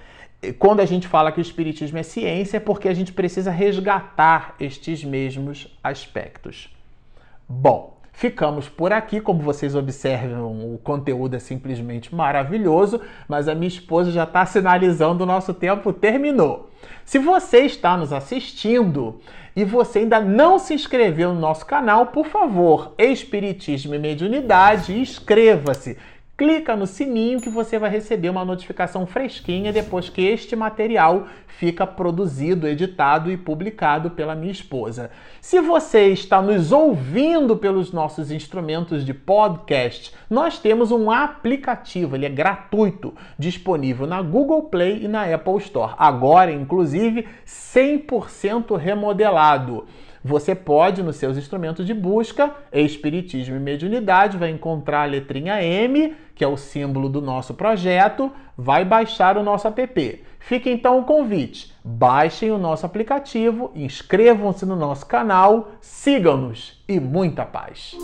quando 0.59 0.81
a 0.81 0.87
gente 0.87 1.07
fala 1.07 1.31
que 1.31 1.39
o 1.39 1.43
Espiritismo 1.43 1.99
é 1.99 2.03
ciência, 2.03 2.57
é 2.57 2.61
porque 2.61 2.89
a 2.89 2.95
gente 2.95 3.13
precisa 3.13 3.51
resgatar 3.51 4.57
estes 4.59 5.05
mesmos 5.05 5.69
aspectos. 5.83 6.75
Bom, 7.49 8.01
ficamos 8.13 8.69
por 8.69 8.93
aqui. 8.93 9.21
Como 9.21 9.41
vocês 9.41 9.75
observam, 9.75 10.75
o 10.75 10.79
conteúdo 10.79 11.37
é 11.37 11.39
simplesmente 11.39 12.15
maravilhoso, 12.15 13.01
mas 13.29 13.49
a 13.49 13.55
minha 13.55 13.69
esposa 13.69 14.11
já 14.11 14.25
está 14.25 14.45
sinalizando 14.45 15.23
o 15.25 15.27
nosso 15.27 15.55
tempo 15.55 15.93
terminou. 15.93 16.71
Se 17.05 17.19
você 17.19 17.61
está 17.61 17.97
nos 17.97 18.13
assistindo 18.13 19.21
e 19.55 19.65
você 19.65 20.01
ainda 20.01 20.21
não 20.21 20.59
se 20.59 20.75
inscreveu 20.75 21.33
no 21.33 21.41
nosso 21.41 21.65
canal, 21.67 22.07
por 22.07 22.27
favor, 22.27 22.95
Espiritismo 22.99 23.95
e 23.95 23.99
Mediunidade, 23.99 24.99
inscreva-se 24.99 25.97
clica 26.43 26.75
no 26.75 26.89
sininho 26.89 27.41
que 27.41 27.49
você 27.49 27.79
vai 27.79 27.89
receber 27.89 28.29
uma 28.29 28.45
notificação 28.45 29.07
fresquinha 29.07 29.73
depois 29.73 30.09
que 30.09 30.23
este 30.23 30.57
material 30.57 31.29
fica 31.47 31.87
produzido, 31.87 32.67
editado 32.67 33.31
e 33.31 33.37
publicado 33.37 34.11
pela 34.11 34.35
minha 34.35 34.51
esposa. 34.51 35.13
Se 35.41 35.61
você 35.61 36.09
está 36.09 36.43
nos 36.43 36.73
ouvindo 36.73 37.57
pelos 37.57 37.93
nossos 37.93 38.33
instrumentos 38.33 39.05
de 39.05 39.15
podcast, 39.15 40.13
nós 40.29 40.59
temos 40.59 40.91
um 40.91 41.13
aplicativo, 41.13 42.17
ele 42.17 42.27
é 42.27 42.29
gratuito, 42.29 43.15
disponível 43.39 44.05
na 44.05 44.21
Google 44.21 44.65
Play 44.65 45.05
e 45.05 45.07
na 45.07 45.33
Apple 45.33 45.59
Store. 45.59 45.95
Agora, 45.97 46.51
inclusive, 46.51 47.25
100% 47.47 48.77
remodelado. 48.77 49.87
Você 50.25 50.55
pode, 50.55 51.03
nos 51.03 51.17
seus 51.17 51.37
instrumentos 51.37 51.85
de 51.85 51.93
busca, 51.93 52.55
Espiritismo 52.73 53.57
e 53.57 53.61
Mediunidade, 53.61 54.39
vai 54.39 54.51
encontrar 54.51 55.03
a 55.03 55.07
letrinha 55.07 55.63
M, 55.63 56.15
que 56.35 56.45
é 56.45 56.49
o 56.49 56.57
símbolo 56.57 57.09
do 57.09 57.21
nosso 57.21 57.55
projeto, 57.55 58.31
vai 58.57 58.85
baixar 58.85 59.37
o 59.37 59.43
nosso 59.43 59.67
app. 59.67 60.25
Fica 60.39 60.71
então 60.71 61.01
o 61.01 61.05
convite: 61.05 61.75
baixem 61.85 62.51
o 62.53 62.59
nosso 62.59 62.87
aplicativo, 62.87 63.73
inscrevam-se 63.75 64.65
no 64.65 64.77
nosso 64.77 65.07
canal, 65.07 65.73
sigam-nos 65.81 66.81
e 66.89 67.01
muita 67.01 67.45
paz! 67.45 67.97